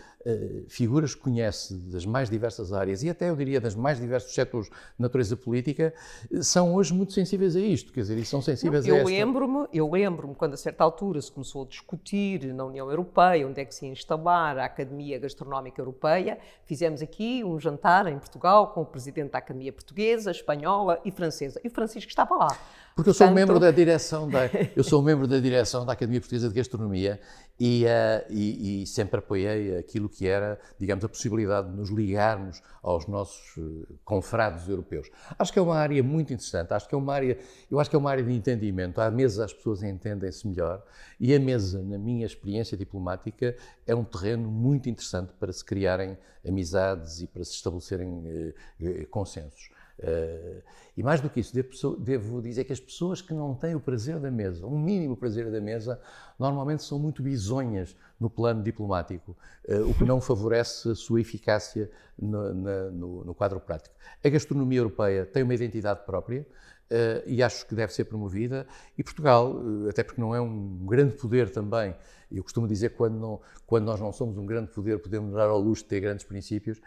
figuras 0.68 1.16
que 1.16 1.22
conhece 1.22 1.74
das 1.74 2.06
mais 2.06 2.30
diversas 2.30 2.74
áreas 2.74 3.04
e 3.04 3.10
até 3.10 3.30
eu 3.30 3.36
diria 3.36 3.62
das 3.62 3.74
mais 3.74 4.00
diversos 4.00 4.34
setores 4.34 4.68
de 4.68 4.74
natureza 5.00 5.38
política 5.38 5.94
são 6.42 6.76
hoje 6.76 6.94
muito 6.94 7.14
sensíveis 7.14 7.56
a 7.56 7.60
isto, 7.60 7.94
quer 7.94 8.02
dizer, 8.02 8.18
e 8.18 8.26
são 8.26 8.42
sensíveis 8.42 8.86
Não, 8.86 8.98
eu 8.98 9.02
a 9.02 9.06
lembro-me, 9.06 9.68
Eu 9.72 9.90
lembro-me 9.90 10.36
quando 10.36 10.56
a 10.56 10.58
certa 10.58 10.84
altura 10.84 11.22
se 11.22 11.32
começou 11.32 11.64
a 11.64 11.68
discutir 11.68 12.54
na 12.54 12.66
União 12.66 12.90
Europeia 12.90 13.48
onde 13.48 13.62
é 13.62 13.66
que 13.66 13.74
se 13.74 13.86
ia 13.86 13.92
instalar 13.92 14.58
a 14.58 14.66
Academia 14.66 15.18
Gastronómica 15.18 15.82
Europeia, 15.82 16.38
fizemos 16.66 17.02
aqui 17.02 17.44
um 17.44 17.60
jantar 17.60 18.08
em 18.08 18.20
Portugal 18.20 18.74
com 18.74 18.82
o 18.82 18.86
Presidente 18.86 19.32
da 19.32 19.38
Academia 19.38 19.72
Portuguesa, 19.72 20.32
Espanhola 20.32 21.00
e 21.06 21.12
Francesa, 21.12 21.62
e 21.64 21.68
o 21.68 21.72
Francisco 21.72 22.10
estava 22.10 22.36
lá. 22.36 22.58
Porque 22.96 23.12
eu 23.12 23.14
sou 23.14 23.32
membro 23.32 23.60
da 23.60 23.72
direção 23.72 24.30
da 24.30 24.50
eu 24.76 24.84
sou 24.84 25.02
membro 25.02 25.26
da 25.26 25.40
direção 25.40 25.86
da 25.86 25.94
Academia 25.94 26.20
Portuguesa 26.20 26.50
de 26.50 26.56
Gastronomia 26.56 27.20
e, 27.60 27.84
uh, 27.84 28.26
e, 28.30 28.84
e, 28.84 28.88
sempre 28.88 29.20
apoiei 29.20 29.78
aquilo 29.78 30.08
que 30.08 30.26
era, 30.26 30.58
digamos, 30.80 31.04
a 31.04 31.10
possibilidade 31.10 31.70
de 31.70 31.76
nos 31.76 31.90
ligarmos 31.90 32.62
aos 32.82 33.06
nossos 33.06 33.58
uh, 33.58 33.86
confrados 34.06 34.70
europeus. 34.70 35.10
Acho 35.38 35.52
que 35.52 35.60
é 35.60 35.62
uma 35.62 35.76
área 35.76 36.02
muito 36.02 36.32
interessante. 36.32 36.74
Acho 36.74 36.88
que 36.88 36.96
é 36.96 36.98
uma 36.98 37.14
área, 37.14 37.38
eu 37.70 37.80
acho 37.80 37.90
que 37.90 37.96
é 37.98 38.00
uma 38.00 38.10
área 38.10 38.24
de 38.24 38.34
entendimento. 38.34 39.02
À 39.02 39.12
mesa 39.12 39.44
as 39.44 39.54
pessoas 39.54 39.84
entendem-se 39.84 40.48
melhor 40.48 40.82
e 41.20 41.36
a 41.36 41.40
mesa, 41.40 41.84
na 41.84 41.98
minha 41.98 42.26
experiência 42.26 42.78
diplomática, 42.78 43.54
é 43.86 43.94
um 43.94 44.06
terreno 44.06 44.50
muito 44.50 44.88
interessante 44.88 45.34
para 45.38 45.52
se 45.52 45.66
criarem 45.66 46.18
amizades 46.48 47.20
e 47.20 47.28
para 47.28 47.44
se 47.44 47.52
estabelecerem 47.52 48.54
uh, 48.80 49.08
consensos. 49.10 49.70
Uh, 50.00 50.62
e 50.96 51.04
mais 51.04 51.20
do 51.20 51.30
que 51.30 51.40
isso, 51.42 51.54
devo, 52.00 52.42
dizer 52.42 52.64
que 52.64 52.74
as 52.74 52.80
pessoas 52.80 53.22
que 53.22 53.34
não 53.34 53.54
têm 53.54 53.76
o 53.76 53.80
prazer 53.80 54.18
da 54.20 54.32
mesa, 54.32 54.66
um 54.66 54.80
mínimo 54.80 55.16
prazer 55.16 55.52
da 55.52 55.60
mesa, 55.60 56.00
normalmente 56.38 56.84
são 56.84 56.98
muito 56.98 57.22
bisonhas 57.22 57.96
no 58.20 58.30
plano 58.30 58.64
diplomático, 58.64 59.36
uh, 59.68 59.90
o 59.90 59.94
que 59.94 60.06
não 60.06 60.22
favorece 60.22 60.90
a 60.90 60.96
sua 60.96 61.20
eficácia 61.20 61.90
no, 62.18 62.54
na, 62.54 62.84
no, 62.92 63.26
no, 63.26 63.36
quadro 63.36 63.60
prático. 63.60 63.94
A 64.24 64.30
gastronomia 64.30 64.80
europeia 64.80 65.26
tem 65.26 65.44
uma 65.44 65.54
identidade 65.54 66.06
própria. 66.06 66.46
Uh, 66.90 67.22
e 67.28 67.44
acho 67.44 67.68
que 67.68 67.76
deve 67.76 67.94
ser 67.94 68.06
promovida. 68.06 68.66
E 68.98 69.04
Portugal, 69.04 69.62
até 69.88 70.02
porque 70.02 70.20
não 70.20 70.34
é 70.34 70.42
um 70.42 70.88
grande 70.88 71.14
poder 71.18 71.52
também, 71.52 71.96
eu 72.32 72.42
costumo 72.42 72.68
dizer 72.68 72.90
que 72.90 72.96
quando, 72.96 73.14
não, 73.14 73.40
quando 73.68 73.86
nós 73.86 74.00
não 74.00 74.12
somos 74.12 74.36
um 74.40 74.46
grande 74.46 74.72
poder, 74.72 74.98
podemos 74.98 75.36
dar 75.36 75.50
ao 75.50 75.60
luxo 75.60 75.84
de 75.84 75.90
ter 75.90 76.00
grandes 76.00 76.26
princípios, 76.26 76.82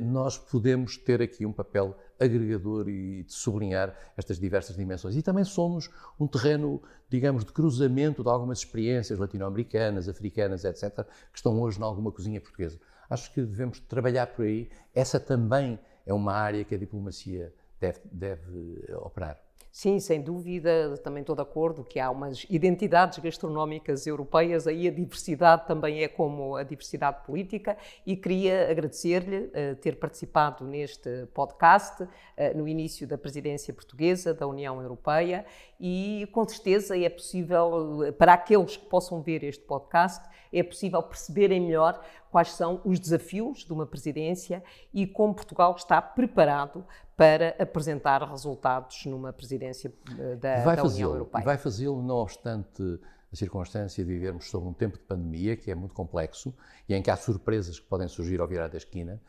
nós 0.00 0.36
podemos 0.36 0.96
ter 0.96 1.22
aqui 1.22 1.46
um 1.46 1.52
papel 1.52 1.96
agregador 2.18 2.88
e 2.88 3.22
de 3.22 3.32
sublinhar 3.32 3.94
estas 4.16 4.38
diversas 4.38 4.76
dimensões. 4.76 5.16
E 5.16 5.22
também 5.22 5.44
somos 5.44 5.90
um 6.18 6.26
terreno, 6.26 6.82
digamos, 7.08 7.44
de 7.44 7.52
cruzamento 7.52 8.22
de 8.22 8.28
algumas 8.28 8.58
experiências 8.58 9.18
latino-americanas, 9.18 10.08
africanas, 10.08 10.64
etc., 10.64 11.04
que 11.30 11.36
estão 11.36 11.60
hoje 11.60 11.78
em 11.78 11.82
alguma 11.82 12.10
cozinha 12.10 12.40
portuguesa. 12.40 12.78
Acho 13.08 13.32
que 13.32 13.40
devemos 13.42 13.80
trabalhar 13.80 14.26
por 14.28 14.44
aí. 14.44 14.68
Essa 14.94 15.20
também 15.20 15.78
é 16.04 16.12
uma 16.12 16.32
área 16.32 16.64
que 16.64 16.74
a 16.74 16.78
diplomacia 16.78 17.52
deve, 17.80 18.00
deve 18.10 18.84
operar. 18.94 19.45
Sim, 19.78 20.00
sem 20.00 20.22
dúvida, 20.22 20.96
também 21.04 21.20
estou 21.20 21.36
de 21.36 21.42
acordo 21.42 21.84
que 21.84 22.00
há 22.00 22.10
umas 22.10 22.46
identidades 22.48 23.18
gastronómicas 23.18 24.06
europeias, 24.06 24.66
aí 24.66 24.88
a 24.88 24.90
diversidade 24.90 25.66
também 25.66 26.02
é 26.02 26.08
como 26.08 26.56
a 26.56 26.62
diversidade 26.62 27.26
política 27.26 27.76
e 28.06 28.16
queria 28.16 28.70
agradecer-lhe 28.70 29.36
uh, 29.36 29.76
ter 29.76 29.96
participado 29.96 30.64
neste 30.64 31.26
podcast 31.34 32.04
uh, 32.04 32.08
no 32.56 32.66
início 32.66 33.06
da 33.06 33.18
presidência 33.18 33.74
portuguesa 33.74 34.32
da 34.32 34.46
União 34.46 34.80
Europeia 34.80 35.44
e 35.78 36.26
com 36.32 36.48
certeza 36.48 36.98
é 36.98 37.10
possível, 37.10 38.14
para 38.16 38.32
aqueles 38.32 38.78
que 38.78 38.86
possam 38.86 39.20
ver 39.20 39.44
este 39.44 39.62
podcast, 39.62 40.26
é 40.50 40.62
possível 40.62 41.02
perceberem 41.02 41.60
melhor 41.60 42.02
quais 42.30 42.52
são 42.52 42.80
os 42.84 42.98
desafios 42.98 43.64
de 43.64 43.72
uma 43.72 43.86
presidência 43.86 44.62
e 44.92 45.06
como 45.06 45.34
Portugal 45.34 45.74
está 45.76 46.00
preparado 46.00 46.84
para 47.16 47.56
apresentar 47.58 48.22
resultados 48.22 49.06
numa 49.06 49.32
presidência 49.32 49.92
eh, 50.18 50.36
da, 50.36 50.74
da 50.74 50.84
União 50.84 51.10
Europeia. 51.10 51.44
Vai 51.44 51.56
fazê-lo, 51.56 52.02
não 52.02 52.16
obstante 52.16 53.00
a 53.32 53.36
circunstância 53.36 54.04
de 54.04 54.10
vivermos 54.10 54.50
sob 54.50 54.66
um 54.66 54.72
tempo 54.72 54.98
de 54.98 55.04
pandemia, 55.04 55.56
que 55.56 55.70
é 55.70 55.74
muito 55.74 55.94
complexo 55.94 56.54
e 56.88 56.94
em 56.94 57.02
que 57.02 57.10
há 57.10 57.16
surpresas 57.16 57.80
que 57.80 57.86
podem 57.86 58.06
surgir 58.06 58.40
ao 58.40 58.46
virar 58.46 58.68
da 58.68 58.76
esquina. 58.76 59.20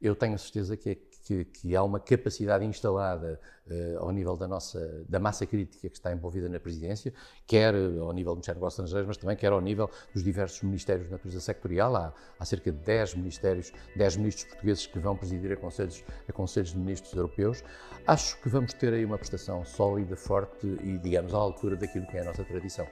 Eu 0.00 0.14
tenho 0.14 0.34
a 0.34 0.38
certeza 0.38 0.76
que, 0.76 0.94
que, 1.30 1.44
que, 1.44 1.76
há 1.76 1.82
uma 1.84 2.00
capacidade 2.00 2.64
instalada 2.64 3.40
uh, 3.68 3.98
ao 4.00 4.10
nível 4.10 4.36
da 4.36 4.48
nossa 4.48 5.04
da 5.08 5.20
massa 5.20 5.46
crítica 5.46 5.88
que 5.88 5.96
está 5.96 6.12
envolvida 6.12 6.48
na 6.48 6.58
presidência, 6.58 7.14
quer 7.46 7.72
ao 7.72 8.12
nível 8.12 8.32
do 8.32 8.38
Ministério 8.38 8.58
dos 8.58 8.62
Negócios 8.62 8.84
Estrangeiros, 8.84 9.06
mas 9.06 9.16
também 9.16 9.36
quer 9.36 9.52
ao 9.52 9.60
nível 9.60 9.88
dos 10.12 10.24
diversos 10.24 10.60
ministérios 10.62 11.06
de 11.06 11.12
natureza 11.12 11.40
sectorial. 11.40 11.94
Há, 11.94 12.12
há, 12.36 12.44
cerca 12.44 12.72
de 12.72 12.78
10 12.78 13.14
ministérios, 13.14 13.72
10 13.94 14.16
ministros 14.16 14.48
portugueses 14.48 14.86
que 14.88 14.98
vão 14.98 15.16
presidir 15.16 15.52
a 15.52 15.56
conselhos, 15.56 16.02
a 16.28 16.32
conselhos 16.32 16.72
de 16.72 16.78
ministros 16.78 17.12
europeus. 17.12 17.62
Acho 18.08 18.36
que 18.40 18.48
vamos 18.48 18.72
ter 18.72 18.92
aí 18.92 19.04
uma 19.04 19.16
prestação 19.16 19.64
sólida, 19.64 20.16
forte 20.16 20.66
e, 20.82 20.98
digamos, 20.98 21.32
à 21.32 21.36
altura 21.36 21.76
daquilo 21.76 22.06
que 22.08 22.16
é 22.16 22.22
a 22.22 22.24
nossa 22.24 22.42
tradição. 22.42 22.88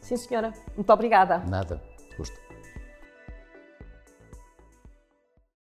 Sim, 0.00 0.16
senhora. 0.16 0.52
Muito 0.74 0.92
obrigada. 0.92 1.38
Nada. 1.38 1.80
Gosto. 2.18 2.36